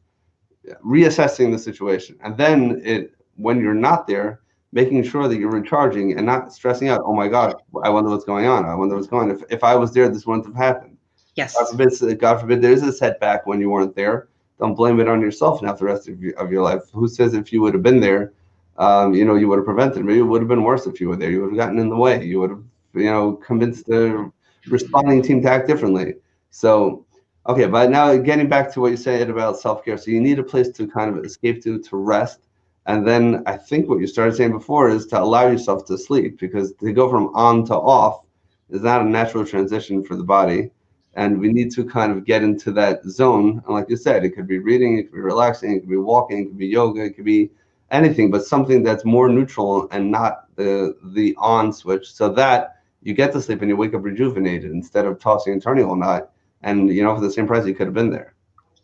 reassessing 0.85 1.51
the 1.51 1.57
situation 1.57 2.17
and 2.23 2.37
then 2.37 2.81
it 2.83 3.15
when 3.35 3.59
you're 3.59 3.73
not 3.73 4.05
there 4.05 4.41
making 4.71 5.03
sure 5.03 5.27
that 5.27 5.37
you're 5.37 5.49
recharging 5.49 6.15
and 6.17 6.25
not 6.25 6.53
stressing 6.53 6.87
out 6.87 7.01
oh 7.03 7.13
my 7.13 7.27
god 7.27 7.55
i 7.83 7.89
wonder 7.89 8.09
what's 8.09 8.23
going 8.23 8.45
on 8.45 8.65
i 8.65 8.75
wonder 8.75 8.95
what's 8.95 9.07
going 9.07 9.29
on 9.29 9.35
if, 9.35 9.43
if 9.49 9.63
i 9.63 9.75
was 9.75 9.91
there 9.93 10.07
this 10.07 10.27
wouldn't 10.27 10.45
have 10.45 10.55
happened 10.55 10.97
Yes. 11.35 11.53
God 11.53 11.69
forbid, 11.69 12.19
God 12.19 12.41
forbid 12.41 12.61
there's 12.61 12.83
a 12.83 12.91
setback 12.91 13.47
when 13.47 13.59
you 13.61 13.69
weren't 13.69 13.95
there. 13.95 14.29
Don't 14.59 14.75
blame 14.75 14.99
it 14.99 15.07
on 15.07 15.21
yourself 15.21 15.61
now 15.61 15.73
the 15.73 15.85
rest 15.85 16.07
of 16.07 16.21
your, 16.21 16.33
of 16.37 16.51
your 16.51 16.61
life. 16.61 16.81
Who 16.93 17.07
says 17.07 17.33
if 17.33 17.51
you 17.51 17.61
would 17.61 17.73
have 17.73 17.83
been 17.83 17.99
there, 17.99 18.33
um, 18.77 19.13
you 19.13 19.25
know, 19.25 19.35
you 19.35 19.47
would 19.47 19.57
have 19.57 19.65
prevented 19.65 20.03
Maybe 20.05 20.19
it 20.19 20.23
would 20.23 20.41
have 20.41 20.47
been 20.47 20.63
worse 20.63 20.87
if 20.87 20.99
you 20.99 21.09
were 21.09 21.15
there. 21.15 21.31
You 21.31 21.41
would 21.41 21.51
have 21.51 21.57
gotten 21.57 21.79
in 21.79 21.89
the 21.89 21.95
way. 21.95 22.23
You 22.23 22.39
would 22.39 22.49
have, 22.51 22.63
you 22.93 23.05
know, 23.05 23.33
convinced 23.33 23.85
the 23.85 24.31
responding 24.67 25.21
team 25.21 25.41
to 25.43 25.49
act 25.49 25.67
differently. 25.67 26.15
So, 26.49 27.05
okay, 27.47 27.67
but 27.67 27.89
now 27.89 28.15
getting 28.17 28.49
back 28.49 28.71
to 28.73 28.81
what 28.81 28.91
you 28.91 28.97
said 28.97 29.29
about 29.29 29.59
self 29.59 29.83
care. 29.83 29.97
So 29.97 30.11
you 30.11 30.21
need 30.21 30.39
a 30.39 30.43
place 30.43 30.69
to 30.69 30.87
kind 30.87 31.15
of 31.15 31.23
escape 31.23 31.63
to, 31.63 31.79
to 31.79 31.97
rest. 31.97 32.47
And 32.87 33.07
then 33.07 33.43
I 33.45 33.57
think 33.57 33.87
what 33.87 33.99
you 33.99 34.07
started 34.07 34.35
saying 34.35 34.51
before 34.51 34.89
is 34.89 35.05
to 35.07 35.21
allow 35.21 35.47
yourself 35.47 35.85
to 35.85 35.97
sleep 35.97 36.39
because 36.39 36.73
to 36.73 36.91
go 36.91 37.09
from 37.09 37.27
on 37.35 37.65
to 37.65 37.75
off 37.75 38.21
is 38.69 38.81
not 38.81 39.01
a 39.01 39.05
natural 39.05 39.45
transition 39.45 40.03
for 40.03 40.15
the 40.15 40.23
body 40.23 40.71
and 41.15 41.39
we 41.39 41.51
need 41.51 41.71
to 41.73 41.83
kind 41.83 42.11
of 42.11 42.25
get 42.25 42.43
into 42.43 42.71
that 42.71 43.03
zone. 43.05 43.61
And 43.65 43.75
like 43.75 43.89
you 43.89 43.97
said, 43.97 44.23
it 44.23 44.31
could 44.31 44.47
be 44.47 44.59
reading, 44.59 44.97
it 44.97 45.03
could 45.03 45.15
be 45.15 45.21
relaxing, 45.21 45.73
it 45.75 45.81
could 45.81 45.89
be 45.89 45.97
walking, 45.97 46.39
it 46.39 46.45
could 46.45 46.57
be 46.57 46.67
yoga, 46.67 47.03
it 47.03 47.15
could 47.15 47.25
be 47.25 47.51
anything, 47.91 48.31
but 48.31 48.45
something 48.45 48.83
that's 48.83 49.05
more 49.05 49.29
neutral 49.29 49.87
and 49.91 50.09
not 50.09 50.45
the 50.55 50.95
the 51.13 51.35
on 51.37 51.71
switch, 51.71 52.11
so 52.11 52.29
that 52.29 52.77
you 53.03 53.13
get 53.13 53.31
to 53.33 53.41
sleep 53.41 53.61
and 53.61 53.69
you 53.69 53.75
wake 53.75 53.93
up 53.93 54.03
rejuvenated 54.03 54.71
instead 54.71 55.05
of 55.05 55.19
tossing 55.19 55.53
and 55.53 55.61
turning 55.61 55.85
all 55.85 55.95
night. 55.95 56.23
And 56.63 56.89
you 56.89 57.03
know, 57.03 57.15
for 57.15 57.21
the 57.21 57.31
same 57.31 57.47
price, 57.47 57.65
you 57.65 57.75
could 57.75 57.87
have 57.87 57.93
been 57.93 58.09
there. 58.09 58.33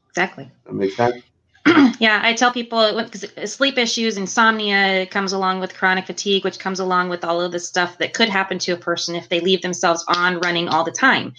Exactly. 0.10 0.52
That 0.66 0.74
makes 0.74 0.96
sense. 0.96 1.24
yeah, 2.00 2.22
I 2.24 2.34
tell 2.34 2.52
people 2.52 2.80
uh, 2.80 3.04
because 3.04 3.26
uh, 3.38 3.46
sleep 3.46 3.78
issues, 3.78 4.18
insomnia 4.18 5.06
comes 5.08 5.34
along 5.34 5.60
with 5.60 5.76
chronic 5.76 6.06
fatigue, 6.06 6.44
which 6.44 6.60
comes 6.60 6.80
along 6.80 7.10
with 7.10 7.24
all 7.24 7.42
of 7.42 7.52
the 7.52 7.60
stuff 7.60 7.98
that 7.98 8.14
could 8.14 8.30
happen 8.30 8.58
to 8.60 8.72
a 8.72 8.78
person 8.78 9.16
if 9.16 9.30
they 9.30 9.40
leave 9.40 9.62
themselves 9.62 10.04
on 10.08 10.40
running 10.40 10.68
all 10.70 10.84
the 10.84 10.92
time. 10.92 11.34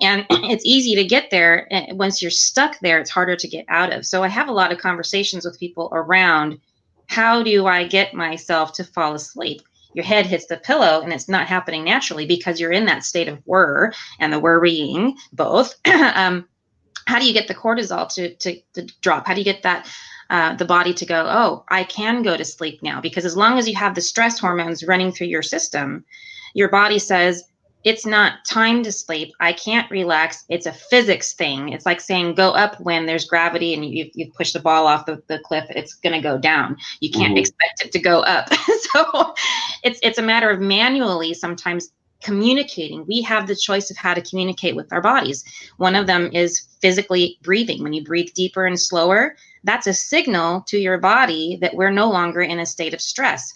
And 0.00 0.26
it's 0.30 0.64
easy 0.64 0.94
to 0.96 1.04
get 1.04 1.30
there. 1.30 1.66
And 1.70 1.98
once 1.98 2.22
you're 2.22 2.30
stuck 2.30 2.78
there, 2.80 2.98
it's 2.98 3.10
harder 3.10 3.36
to 3.36 3.48
get 3.48 3.66
out 3.68 3.92
of. 3.92 4.06
So 4.06 4.22
I 4.22 4.28
have 4.28 4.48
a 4.48 4.52
lot 4.52 4.72
of 4.72 4.78
conversations 4.78 5.44
with 5.44 5.60
people 5.60 5.90
around 5.92 6.58
how 7.08 7.42
do 7.42 7.66
I 7.66 7.86
get 7.86 8.14
myself 8.14 8.72
to 8.74 8.84
fall 8.84 9.14
asleep? 9.14 9.62
Your 9.94 10.04
head 10.04 10.26
hits 10.26 10.46
the 10.46 10.58
pillow 10.58 11.00
and 11.00 11.12
it's 11.12 11.28
not 11.28 11.46
happening 11.46 11.84
naturally 11.84 12.26
because 12.26 12.60
you're 12.60 12.72
in 12.72 12.84
that 12.86 13.04
state 13.04 13.28
of 13.28 13.40
whir 13.46 13.92
and 14.20 14.32
the 14.32 14.38
worrying 14.38 15.16
both. 15.32 15.74
um, 15.86 16.46
how 17.06 17.18
do 17.18 17.26
you 17.26 17.32
get 17.32 17.48
the 17.48 17.54
cortisol 17.54 18.12
to, 18.14 18.34
to, 18.34 18.60
to 18.74 18.82
drop? 19.00 19.26
How 19.26 19.34
do 19.34 19.40
you 19.40 19.44
get 19.44 19.62
that 19.62 19.88
uh, 20.28 20.56
the 20.56 20.64
body 20.64 20.92
to 20.92 21.06
go, 21.06 21.26
oh, 21.28 21.64
I 21.68 21.84
can 21.84 22.22
go 22.22 22.36
to 22.36 22.44
sleep 22.44 22.82
now? 22.82 23.00
Because 23.00 23.24
as 23.24 23.36
long 23.36 23.58
as 23.58 23.68
you 23.68 23.76
have 23.76 23.94
the 23.94 24.00
stress 24.00 24.38
hormones 24.38 24.84
running 24.84 25.12
through 25.12 25.28
your 25.28 25.42
system, 25.42 26.04
your 26.54 26.68
body 26.68 26.98
says, 26.98 27.44
it's 27.84 28.04
not 28.04 28.44
time 28.44 28.82
to 28.82 28.90
sleep. 28.90 29.32
I 29.38 29.52
can't 29.52 29.90
relax. 29.90 30.44
It's 30.48 30.66
a 30.66 30.72
physics 30.72 31.34
thing. 31.34 31.68
It's 31.68 31.86
like 31.86 32.00
saying 32.00 32.34
go 32.34 32.50
up 32.50 32.80
when 32.80 33.06
there's 33.06 33.26
gravity 33.26 33.74
and 33.74 33.84
you, 33.84 34.10
you 34.14 34.30
push 34.32 34.52
the 34.52 34.60
ball 34.60 34.86
off 34.86 35.06
the, 35.06 35.22
the 35.28 35.38
cliff, 35.38 35.64
it's 35.70 35.94
going 35.94 36.14
to 36.14 36.20
go 36.20 36.36
down. 36.36 36.76
You 37.00 37.10
can't 37.10 37.30
mm-hmm. 37.30 37.38
expect 37.38 37.84
it 37.84 37.92
to 37.92 38.00
go 38.00 38.20
up. 38.20 38.52
so 38.80 39.34
it's, 39.84 40.00
it's 40.02 40.18
a 40.18 40.22
matter 40.22 40.50
of 40.50 40.60
manually 40.60 41.32
sometimes 41.32 41.92
communicating. 42.22 43.06
We 43.06 43.22
have 43.22 43.46
the 43.46 43.54
choice 43.54 43.90
of 43.90 43.96
how 43.96 44.14
to 44.14 44.20
communicate 44.20 44.74
with 44.74 44.92
our 44.92 45.00
bodies. 45.00 45.44
One 45.76 45.94
of 45.94 46.06
them 46.06 46.30
is 46.32 46.66
physically 46.80 47.38
breathing. 47.42 47.82
When 47.82 47.92
you 47.92 48.02
breathe 48.02 48.32
deeper 48.34 48.66
and 48.66 48.80
slower, 48.80 49.36
that's 49.62 49.86
a 49.86 49.94
signal 49.94 50.62
to 50.62 50.78
your 50.78 50.98
body 50.98 51.58
that 51.60 51.74
we're 51.74 51.90
no 51.90 52.10
longer 52.10 52.40
in 52.40 52.58
a 52.58 52.66
state 52.66 52.94
of 52.94 53.00
stress. 53.00 53.52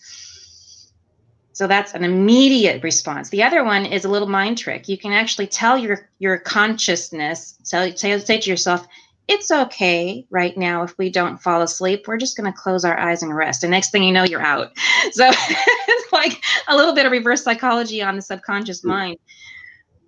So 1.53 1.67
that's 1.67 1.95
an 1.95 2.05
immediate 2.05 2.83
response. 2.83 3.31
The 3.31 3.43
other 3.43 3.65
one 3.65 3.85
is 3.85 4.05
a 4.05 4.09
little 4.09 4.29
mind 4.29 4.57
trick. 4.57 4.89
You 4.89 4.97
can 4.97 5.13
actually 5.13 5.47
tell 5.47 5.77
your 5.77 6.09
your 6.19 6.39
consciousness, 6.39 7.59
tell, 7.65 7.91
say, 7.97 8.19
say 8.19 8.41
to 8.41 8.51
yourself, 8.51 8.87
it's 9.31 9.51
okay 9.51 10.27
right 10.31 10.57
now 10.57 10.83
if 10.83 10.97
we 10.99 11.09
don't 11.09 11.41
fall 11.41 11.63
asleep. 11.63 12.07
We're 12.07 12.17
just 12.17 12.37
going 12.37 12.53
to 12.53 12.59
close 12.59 12.85
our 12.85 12.99
eyes 12.99 13.23
and 13.23 13.35
rest. 13.35 13.63
And 13.63 13.71
next 13.71 13.93
thing 13.93 14.03
you 14.03 14.13
know, 14.13 14.25
you're 14.25 14.43
out. 14.43 14.73
So 15.13 15.29
it's 15.29 16.13
like 16.13 16.43
a 16.69 16.77
little 16.77 16.95
bit 16.95 17.07
of 17.07 17.11
reverse 17.11 17.43
psychology 17.43 18.03
on 18.03 18.17
the 18.17 18.23
subconscious 18.23 18.83
hmm. 18.83 18.89
mind. 18.89 19.17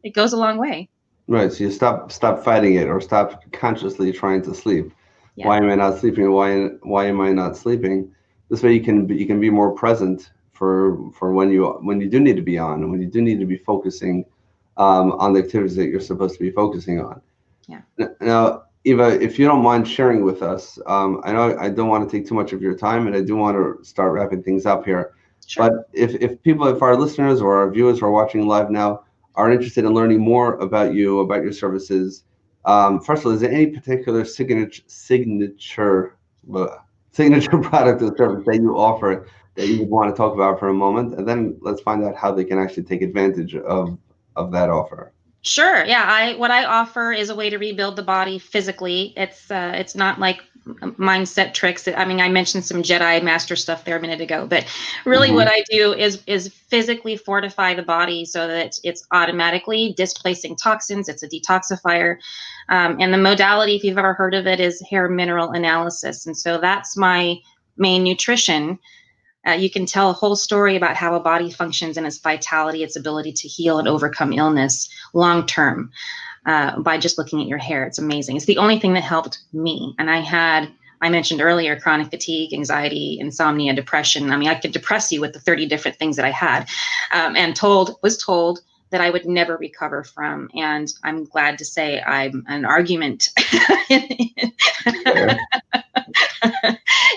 It 0.03 0.11
goes 0.11 0.33
a 0.33 0.37
long 0.37 0.59
way. 0.59 0.91
Right. 1.29 1.51
So 1.53 1.65
you 1.65 1.71
stop 1.71 2.13
stop 2.13 2.45
fighting 2.45 2.75
it 2.75 2.89
or 2.89 3.01
stop 3.01 3.43
consciously 3.53 4.13
trying 4.13 4.43
to 4.43 4.55
sleep. 4.55 4.93
Yeah. 5.37 5.47
Why 5.49 5.57
am 5.59 5.71
I 5.71 5.77
not 5.77 5.99
sleeping? 5.99 6.31
Why 6.31 6.67
why 6.83 7.07
am 7.07 7.21
I 7.21 7.33
not 7.33 7.57
sleeping? 7.57 8.13
This 8.51 8.63
way 8.63 8.75
you 8.75 8.83
can 8.83 9.07
be, 9.07 9.17
you 9.17 9.27
can 9.27 9.41
be 9.41 9.51
more 9.51 9.73
present 9.73 10.31
for 10.63 11.11
for 11.11 11.33
when 11.33 11.51
you 11.51 11.67
when 11.89 12.01
you 12.01 12.09
do 12.09 12.21
need 12.21 12.37
to 12.37 12.43
be 12.53 12.57
on 12.57 12.75
and 12.83 12.89
when 12.93 13.03
you 13.03 13.09
do 13.09 13.21
need 13.21 13.41
to 13.41 13.47
be 13.47 13.57
focusing 13.57 14.25
um, 14.77 15.11
on 15.25 15.33
the 15.33 15.41
activities 15.41 15.75
that 15.75 15.89
you're 15.89 15.99
supposed 16.13 16.35
to 16.35 16.41
be 16.41 16.53
focusing 16.53 17.01
on. 17.01 17.21
Yeah. 17.67 17.81
Now 18.21 18.63
Eva, 18.85 19.21
if 19.21 19.41
you 19.41 19.45
don't 19.45 19.65
mind 19.65 19.89
sharing 19.89 20.23
with 20.23 20.41
us, 20.41 20.79
um, 20.87 21.21
I 21.25 21.33
know 21.33 21.59
I 21.59 21.69
don't 21.69 21.89
want 21.89 22.09
to 22.09 22.17
take 22.17 22.29
too 22.29 22.37
much 22.37 22.53
of 22.53 22.63
your 22.63 22.77
time, 22.77 23.09
and 23.09 23.17
I 23.17 23.23
do 23.23 23.35
want 23.35 23.57
to 23.57 23.85
start 23.85 24.13
wrapping 24.13 24.45
things 24.45 24.65
up 24.65 24.85
here. 24.85 25.15
Sure. 25.49 25.69
But 25.69 25.89
if, 25.93 26.15
if 26.27 26.41
people, 26.43 26.69
if 26.69 26.81
our 26.81 26.97
listeners 26.97 27.41
or 27.41 27.57
our 27.57 27.69
viewers 27.69 27.99
who 27.99 28.07
are 28.07 28.13
watching 28.13 28.47
live 28.47 28.71
now 28.71 29.03
are 29.35 29.51
interested 29.51 29.85
in 29.85 29.93
learning 29.93 30.21
more 30.21 30.55
about 30.61 30.95
you, 30.95 31.19
about 31.21 31.43
your 31.43 31.53
services, 31.53 32.23
um, 32.67 33.01
first 33.01 33.23
of 33.23 33.27
all, 33.27 33.33
is 33.33 33.41
there 33.41 33.51
any 33.51 33.67
particular 33.67 34.25
signature 34.25 34.83
signature 34.87 36.17
signature 37.11 37.59
product 37.71 38.01
or 38.01 38.17
service 38.17 38.45
that 38.47 38.57
you 38.57 38.79
offer 38.79 39.27
that 39.55 39.69
you 39.69 39.81
would 39.81 39.89
want 39.89 40.11
to 40.11 40.17
talk 40.17 40.35
about 40.35 40.59
for 40.59 40.69
a 40.69 40.75
moment, 40.75 41.15
and 41.15 41.29
then 41.29 41.57
let's 41.61 41.81
find 41.81 42.05
out 42.05 42.17
how 42.17 42.33
they 42.33 42.45
can 42.45 42.59
actually 42.59 42.85
take 42.85 43.03
advantage 43.03 43.55
of 43.55 43.99
of 44.37 44.53
that 44.53 44.71
offer. 44.71 45.13
Sure. 45.43 45.85
Yeah. 45.85 46.05
I 46.07 46.37
what 46.37 46.53
I 46.53 46.65
offer 46.65 47.13
is 47.13 47.29
a 47.29 47.35
way 47.35 47.51
to 47.51 47.59
rebuild 47.59 47.97
the 47.97 48.03
body 48.03 48.39
physically. 48.39 49.13
It's 49.17 49.51
uh, 49.51 49.73
it's 49.75 49.95
not 49.95 50.21
like 50.21 50.41
mindset 50.65 51.53
tricks. 51.53 51.89
I 51.89 52.05
mean, 52.05 52.21
I 52.21 52.29
mentioned 52.29 52.65
some 52.65 52.83
Jedi 52.83 53.21
master 53.23 53.57
stuff 53.57 53.85
there 53.85 53.97
a 53.97 54.01
minute 54.01 54.21
ago, 54.21 54.47
but 54.47 54.65
really, 55.05 55.29
mm-hmm. 55.29 55.37
what 55.37 55.49
I 55.49 55.65
do 55.69 55.93
is 55.93 56.23
is 56.29 56.49
physically 56.49 57.17
fortify 57.17 57.75
the 57.75 57.83
body 57.83 58.25
so 58.25 58.47
that 58.47 58.79
it's 58.85 59.05
automatically 59.11 59.95
displacing 59.97 60.55
toxins. 60.55 61.09
It's 61.09 61.25
a 61.25 61.29
detoxifier, 61.29 62.19
um, 62.69 62.97
and 63.01 63.13
the 63.13 63.19
modality, 63.19 63.75
if 63.75 63.83
you've 63.83 63.99
ever 63.99 64.15
heard 64.15 64.35
of 64.35 64.47
it, 64.47 64.61
is 64.61 64.81
hair 64.89 65.09
mineral 65.09 65.51
analysis. 65.51 66.25
And 66.25 66.37
so 66.37 66.59
that's 66.59 66.97
my 66.97 67.37
main 67.77 68.05
nutrition 68.05 68.79
uh, 69.47 69.53
you 69.53 69.71
can 69.71 69.87
tell 69.87 70.11
a 70.11 70.15
whole 70.15 70.37
story 70.37 70.77
about 70.77 70.97
how 70.97 71.15
a 71.15 71.21
body 71.21 71.51
functions 71.51 71.97
and 71.97 72.07
its 72.07 72.19
vitality, 72.19 72.83
its 72.83 72.97
ability 72.97 73.33
to 73.33 73.49
heal 73.49 73.79
and 73.79 73.89
overcome 73.89 74.33
illness 74.33 74.89
long 75.15 75.47
term 75.47 75.91
uh, 76.47 76.79
by 76.81 76.99
just 76.99 77.19
looking 77.19 77.41
at 77.41 77.49
your 77.49 77.59
hair. 77.59 77.85
It's 77.85 77.99
amazing. 77.99 78.37
It's 78.37 78.47
the 78.47 78.59
only 78.59 78.79
thing 78.79 78.95
that 78.95 79.03
helped 79.03 79.39
me. 79.53 79.95
And 79.99 80.11
I 80.11 80.21
had 80.21 80.71
I 81.03 81.09
mentioned 81.09 81.41
earlier 81.41 81.79
chronic 81.79 82.11
fatigue, 82.11 82.55
anxiety, 82.55 83.19
insomnia, 83.21 83.75
depression. 83.75 84.31
I 84.31 84.37
mean, 84.37 84.49
I 84.49 84.55
could 84.55 84.71
depress 84.71 85.11
you 85.11 85.21
with 85.21 85.33
the 85.33 85.41
30 85.41 85.67
different 85.67 85.99
things 85.99 86.15
that 86.15 86.25
I 86.25 86.31
had 86.31 86.69
um, 87.13 87.35
and 87.35 87.57
told, 87.57 87.97
was 88.03 88.17
told 88.17 88.61
that 88.91 89.01
I 89.01 89.11
would 89.11 89.27
never 89.27 89.57
recover 89.57 90.05
from. 90.05 90.49
And 90.55 90.93
I'm 91.03 91.25
glad 91.25 91.59
to 91.59 91.65
say 91.65 92.01
I'm 92.01 92.45
an 92.47 92.65
argument. 92.65 93.31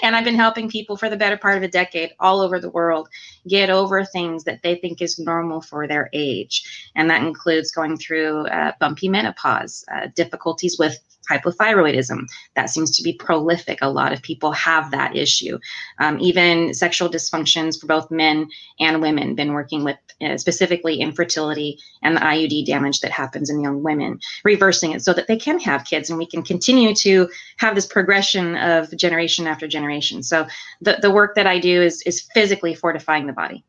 and 0.03 0.15
I've 0.15 0.23
been 0.23 0.35
helping 0.35 0.69
people 0.69 0.97
for 0.97 1.09
the 1.09 1.17
better 1.17 1.38
part 1.38 1.57
of 1.57 1.63
a 1.63 1.67
decade 1.67 2.11
all 2.19 2.41
over 2.41 2.59
the 2.59 2.69
world 2.69 3.09
get 3.47 3.69
over 3.69 4.03
things 4.03 4.43
that 4.43 4.61
they 4.63 4.75
think 4.75 5.01
is 5.01 5.19
normal 5.19 5.61
for 5.61 5.88
their 5.88 6.09
age. 6.13 6.91
And 6.95 7.09
that 7.09 7.23
includes 7.23 7.71
going 7.71 7.97
through 7.97 8.47
uh, 8.47 8.73
bumpy 8.79 9.09
menopause, 9.09 9.85
uh, 9.93 10.07
difficulties 10.15 10.77
with 10.77 10.99
hypothyroidism. 11.29 12.27
That 12.55 12.69
seems 12.69 12.95
to 12.97 13.03
be 13.03 13.13
prolific. 13.13 13.79
A 13.81 13.89
lot 13.89 14.13
of 14.13 14.21
people 14.21 14.51
have 14.51 14.91
that 14.91 15.15
issue. 15.15 15.59
Um, 15.99 16.19
even 16.19 16.73
sexual 16.73 17.09
dysfunctions 17.09 17.79
for 17.79 17.88
both 17.88 18.11
men 18.11 18.47
and 18.79 19.01
women, 19.01 19.35
been 19.35 19.53
working 19.53 19.83
with 19.83 19.97
uh, 20.21 20.38
specifically 20.38 20.99
infertility 21.01 21.77
and 22.01 22.15
the 22.15 22.21
IUD 22.21 22.65
damage 22.65 23.01
that 23.01 23.11
happens 23.11 23.49
in 23.49 23.61
young 23.61 23.83
women, 23.83 24.19
reversing 24.43 24.91
it 24.91 25.03
so 25.03 25.13
that 25.13 25.27
they 25.27 25.38
can 25.38 25.59
have 25.59 25.85
kids 25.85 26.09
and 26.09 26.17
we 26.17 26.25
can 26.25 26.41
continue 26.41 26.93
to 26.95 27.27
have 27.57 27.75
this 27.75 27.85
progression 27.85 28.55
of 28.55 28.95
generation 28.95 29.47
after 29.47 29.67
generation. 29.67 30.23
So 30.23 30.47
the, 30.81 30.99
the 31.01 31.11
work 31.11 31.35
that 31.35 31.47
I 31.47 31.59
do 31.59 31.81
is, 31.81 32.01
is 32.03 32.27
physically 32.33 32.75
fortifying 32.75 33.27
the 33.27 33.33
body. 33.33 33.63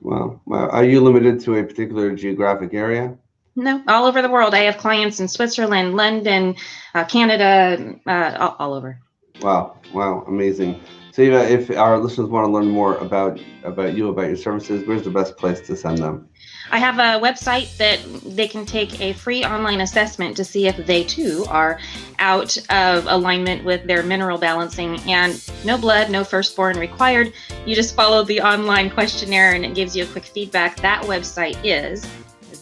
Wow. 0.00 0.40
Are 0.50 0.84
you 0.84 1.00
limited 1.00 1.40
to 1.40 1.56
a 1.56 1.64
particular 1.64 2.14
geographic 2.14 2.74
area? 2.74 3.16
No, 3.56 3.82
all 3.86 4.06
over 4.06 4.20
the 4.20 4.28
world. 4.28 4.54
I 4.54 4.60
have 4.60 4.78
clients 4.78 5.20
in 5.20 5.28
Switzerland, 5.28 5.96
London, 5.96 6.56
uh, 6.94 7.04
Canada, 7.04 7.94
uh, 8.06 8.36
all, 8.38 8.56
all, 8.58 8.74
over. 8.74 9.00
Wow, 9.40 9.78
wow, 9.92 10.24
amazing. 10.26 10.80
So, 11.12 11.22
Eva, 11.22 11.48
if 11.48 11.70
our 11.70 11.98
listeners 11.98 12.28
want 12.28 12.46
to 12.46 12.52
learn 12.52 12.68
more 12.68 12.96
about 12.96 13.40
about 13.62 13.94
you, 13.94 14.08
about 14.08 14.26
your 14.26 14.36
services, 14.36 14.84
where's 14.86 15.04
the 15.04 15.10
best 15.10 15.36
place 15.36 15.60
to 15.68 15.76
send 15.76 15.98
them? 15.98 16.28
I 16.72 16.78
have 16.78 16.98
a 16.98 17.24
website 17.24 17.76
that 17.76 18.00
they 18.34 18.48
can 18.48 18.66
take 18.66 19.00
a 19.00 19.12
free 19.12 19.44
online 19.44 19.80
assessment 19.80 20.36
to 20.38 20.44
see 20.44 20.66
if 20.66 20.76
they 20.86 21.04
too 21.04 21.44
are 21.48 21.78
out 22.18 22.56
of 22.70 23.06
alignment 23.06 23.64
with 23.64 23.86
their 23.86 24.02
mineral 24.02 24.38
balancing. 24.38 24.98
And 25.08 25.40
no 25.64 25.78
blood, 25.78 26.10
no 26.10 26.24
firstborn 26.24 26.78
required. 26.78 27.32
You 27.64 27.76
just 27.76 27.94
follow 27.94 28.24
the 28.24 28.40
online 28.40 28.90
questionnaire 28.90 29.52
and 29.52 29.64
it 29.64 29.74
gives 29.74 29.94
you 29.94 30.02
a 30.02 30.06
quick 30.06 30.24
feedback. 30.24 30.76
That 30.78 31.02
website 31.04 31.58
is 31.62 32.04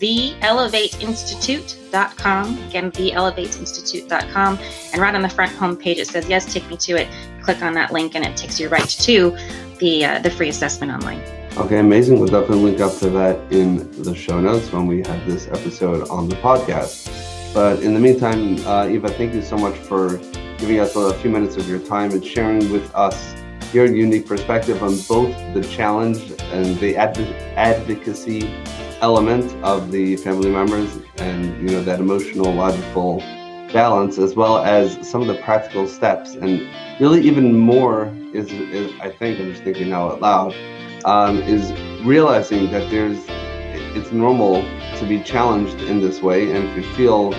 theelevateinstitute.com. 0.03 2.59
Again, 2.69 2.91
theelevateinstitute.com. 2.91 4.59
And 4.93 5.01
right 5.01 5.15
on 5.15 5.23
the 5.23 5.29
front 5.29 5.53
homepage, 5.53 5.99
it 5.99 6.09
says, 6.09 6.29
Yes, 6.29 6.53
take 6.53 6.69
me 6.69 6.77
to 6.79 6.97
it. 6.97 7.07
Click 7.43 7.62
on 7.62 7.75
that 7.75 7.93
link, 7.93 8.17
and 8.17 8.25
it 8.25 8.37
takes 8.37 8.59
you 8.59 8.69
right 8.69 8.88
to 8.88 9.37
the, 9.79 10.05
uh, 10.05 10.19
the 10.19 10.31
free 10.31 10.49
assessment 10.49 10.91
online. 10.93 11.21
Okay, 11.57 11.79
amazing. 11.79 12.19
We'll 12.19 12.27
definitely 12.29 12.65
link 12.65 12.81
up 12.81 12.97
to 12.99 13.09
that 13.11 13.38
in 13.53 13.88
the 14.03 14.12
show 14.15 14.41
notes 14.41 14.73
when 14.73 14.87
we 14.87 15.03
have 15.05 15.27
this 15.27 15.47
episode 15.49 16.09
on 16.09 16.27
the 16.29 16.37
podcast. 16.37 17.11
But 17.55 17.83
in 17.83 17.95
the 17.95 18.01
meantime, 18.01 18.59
uh, 18.67 18.88
Eva, 18.88 19.11
thank 19.11 19.35
you 19.35 19.43
so 19.43 19.59
much 19.59 19.77
for 19.77 20.17
giving 20.57 20.81
us 20.81 20.97
a 20.97 21.12
few 21.15 21.31
minutes 21.31 21.57
of 21.57 21.69
your 21.69 21.81
time 21.81 22.12
and 22.12 22.25
sharing 22.25 22.73
with 22.73 22.91
us 22.95 23.35
your 23.75 23.85
unique 23.87 24.27
perspective 24.27 24.83
on 24.83 24.97
both 25.09 25.35
the 25.55 25.62
challenge 25.71 26.33
and 26.53 26.79
the 26.79 26.97
adv- 26.97 27.19
advocacy 27.57 28.43
element 29.03 29.53
of 29.65 29.91
the 29.91 30.17
family 30.17 30.49
members 30.49 30.97
and 31.17 31.57
you 31.61 31.77
know 31.77 31.83
that 31.83 31.99
emotional 31.99 32.55
logical 32.55 33.19
balance 33.73 34.17
as 34.17 34.37
well 34.37 34.59
as 34.59 34.97
some 35.09 35.21
of 35.21 35.27
the 35.27 35.43
practical 35.43 35.88
steps. 35.88 36.35
And 36.35 36.69
really 37.01 37.21
even 37.23 37.53
more 37.59 38.07
is, 38.33 38.51
is 38.51 38.93
i 39.01 39.11
think 39.11 39.38
i'm 39.38 39.51
just 39.51 39.62
thinking 39.62 39.91
now 39.91 40.11
out 40.11 40.21
loud 40.21 40.55
um, 41.05 41.38
is 41.43 41.73
realizing 42.03 42.71
that 42.71 42.88
there's 42.91 43.19
it's 43.95 44.12
normal 44.12 44.62
to 44.99 45.07
be 45.07 45.23
challenged 45.23 45.83
in 45.83 46.01
this 46.01 46.23
way. 46.23 46.53
And 46.53 46.69
if 46.69 46.77
you 46.77 46.95
feel 46.95 47.31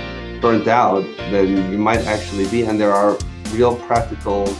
burnt 0.41 0.67
out 0.67 1.03
then 1.31 1.71
you 1.71 1.77
might 1.77 2.05
actually 2.05 2.47
be 2.49 2.63
and 2.63 2.79
there 2.79 2.91
are 2.91 3.17
real 3.51 3.77
practical 3.87 4.53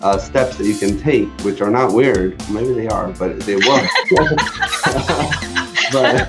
uh, 0.00 0.18
steps 0.18 0.56
that 0.58 0.66
you 0.66 0.76
can 0.76 0.98
take 0.98 1.28
which 1.40 1.60
are 1.60 1.70
not 1.70 1.92
weird. 1.92 2.38
Maybe 2.48 2.72
they 2.74 2.86
are 2.86 3.08
but 3.12 3.40
they 3.40 3.56
work 3.56 3.90
but 5.94 6.28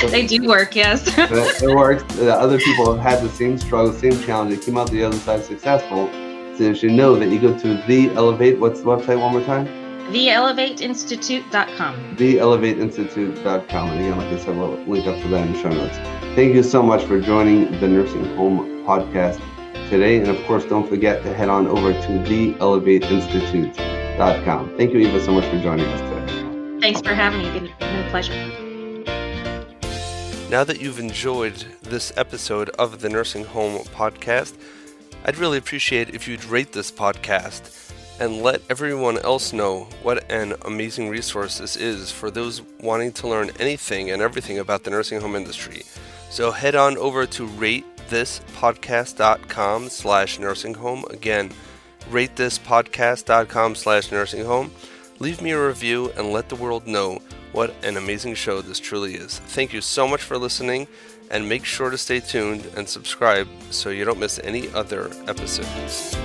they 0.10 0.26
do 0.26 0.46
work, 0.46 0.74
yes. 0.74 1.04
it 1.16 1.74
works. 1.74 2.04
Uh, 2.18 2.30
other 2.30 2.58
people 2.58 2.94
have 2.94 3.02
had 3.02 3.22
the 3.22 3.30
same 3.34 3.58
struggle, 3.58 3.92
same 3.92 4.20
challenge. 4.24 4.54
They 4.54 4.60
came 4.64 4.76
out 4.76 4.90
the 4.90 5.04
other 5.04 5.18
side 5.18 5.44
successful. 5.44 6.08
So 6.56 6.64
you 6.64 6.74
should 6.74 6.92
know 6.92 7.14
that 7.16 7.28
you 7.28 7.40
go 7.40 7.56
to 7.56 7.82
the 7.86 8.10
Elevate. 8.14 8.58
What's 8.58 8.80
the 8.80 8.86
website 8.86 9.20
one 9.20 9.32
more 9.32 9.44
time? 9.44 9.66
TheElevateInstitute.com. 10.12 12.16
TheElevateInstitute.com. 12.16 13.90
And 13.90 14.00
again, 14.00 14.16
like 14.16 14.32
I 14.32 14.38
said, 14.38 14.56
we'll 14.56 14.78
link 14.84 15.06
up 15.06 15.20
to 15.22 15.28
that 15.28 15.46
in 15.46 15.52
the 15.52 15.60
show 15.60 15.68
notes. 15.68 15.98
Thank 16.34 16.54
you 16.54 16.62
so 16.62 16.82
much 16.82 17.04
for 17.04 17.20
joining 17.20 17.70
the 17.80 17.88
Nursing 17.88 18.24
Home 18.36 18.84
Podcast 18.84 19.40
today. 19.90 20.18
And 20.18 20.28
of 20.28 20.42
course, 20.46 20.64
don't 20.64 20.88
forget 20.88 21.22
to 21.24 21.34
head 21.34 21.48
on 21.48 21.66
over 21.66 21.92
to 21.92 21.98
TheElevateInstitute.com. 21.98 24.76
Thank 24.76 24.94
you, 24.94 25.00
Eva, 25.00 25.20
so 25.22 25.32
much 25.32 25.44
for 25.44 25.60
joining 25.60 25.86
us 25.86 26.00
today. 26.00 26.17
Thanks 26.88 27.04
for 27.06 27.14
having 27.14 27.40
me. 27.40 27.48
It's 27.48 27.78
been 27.80 28.06
a 28.06 28.08
pleasure. 28.08 28.32
Now 30.48 30.64
that 30.64 30.80
you've 30.80 30.98
enjoyed 30.98 31.66
this 31.82 32.14
episode 32.16 32.70
of 32.70 33.02
the 33.02 33.10
Nursing 33.10 33.44
Home 33.44 33.84
Podcast, 33.88 34.54
I'd 35.22 35.36
really 35.36 35.58
appreciate 35.58 36.14
if 36.14 36.26
you'd 36.26 36.46
rate 36.46 36.72
this 36.72 36.90
podcast 36.90 37.92
and 38.18 38.40
let 38.40 38.62
everyone 38.70 39.18
else 39.18 39.52
know 39.52 39.80
what 40.02 40.30
an 40.30 40.54
amazing 40.64 41.10
resource 41.10 41.58
this 41.58 41.76
is 41.76 42.10
for 42.10 42.30
those 42.30 42.62
wanting 42.80 43.12
to 43.12 43.28
learn 43.28 43.50
anything 43.60 44.10
and 44.10 44.22
everything 44.22 44.58
about 44.58 44.84
the 44.84 44.90
nursing 44.90 45.20
home 45.20 45.36
industry. 45.36 45.82
So 46.30 46.52
head 46.52 46.74
on 46.74 46.96
over 46.96 47.26
to 47.26 47.46
ratethispodcast.com 47.46 49.90
slash 49.90 50.38
nursing 50.38 50.72
home. 50.72 51.04
Again, 51.10 51.50
ratethispodcast.com 52.10 53.74
slash 53.74 54.10
nursing 54.10 54.46
home 54.46 54.70
leave 55.18 55.42
me 55.42 55.50
a 55.50 55.66
review, 55.66 56.12
and 56.16 56.32
let 56.32 56.48
the 56.48 56.56
world 56.56 56.86
know 56.86 57.20
what 57.52 57.74
an 57.84 57.96
amazing 57.96 58.34
show 58.34 58.60
this 58.60 58.78
truly 58.78 59.14
is. 59.14 59.38
Thank 59.38 59.72
you 59.72 59.80
so 59.80 60.06
much 60.06 60.22
for 60.22 60.38
listening, 60.38 60.86
and 61.30 61.48
make 61.48 61.64
sure 61.64 61.90
to 61.90 61.98
stay 61.98 62.20
tuned 62.20 62.70
and 62.76 62.88
subscribe 62.88 63.48
so 63.70 63.90
you 63.90 64.04
don't 64.04 64.18
miss 64.18 64.38
any 64.44 64.70
other 64.72 65.10
episodes. 65.26 66.16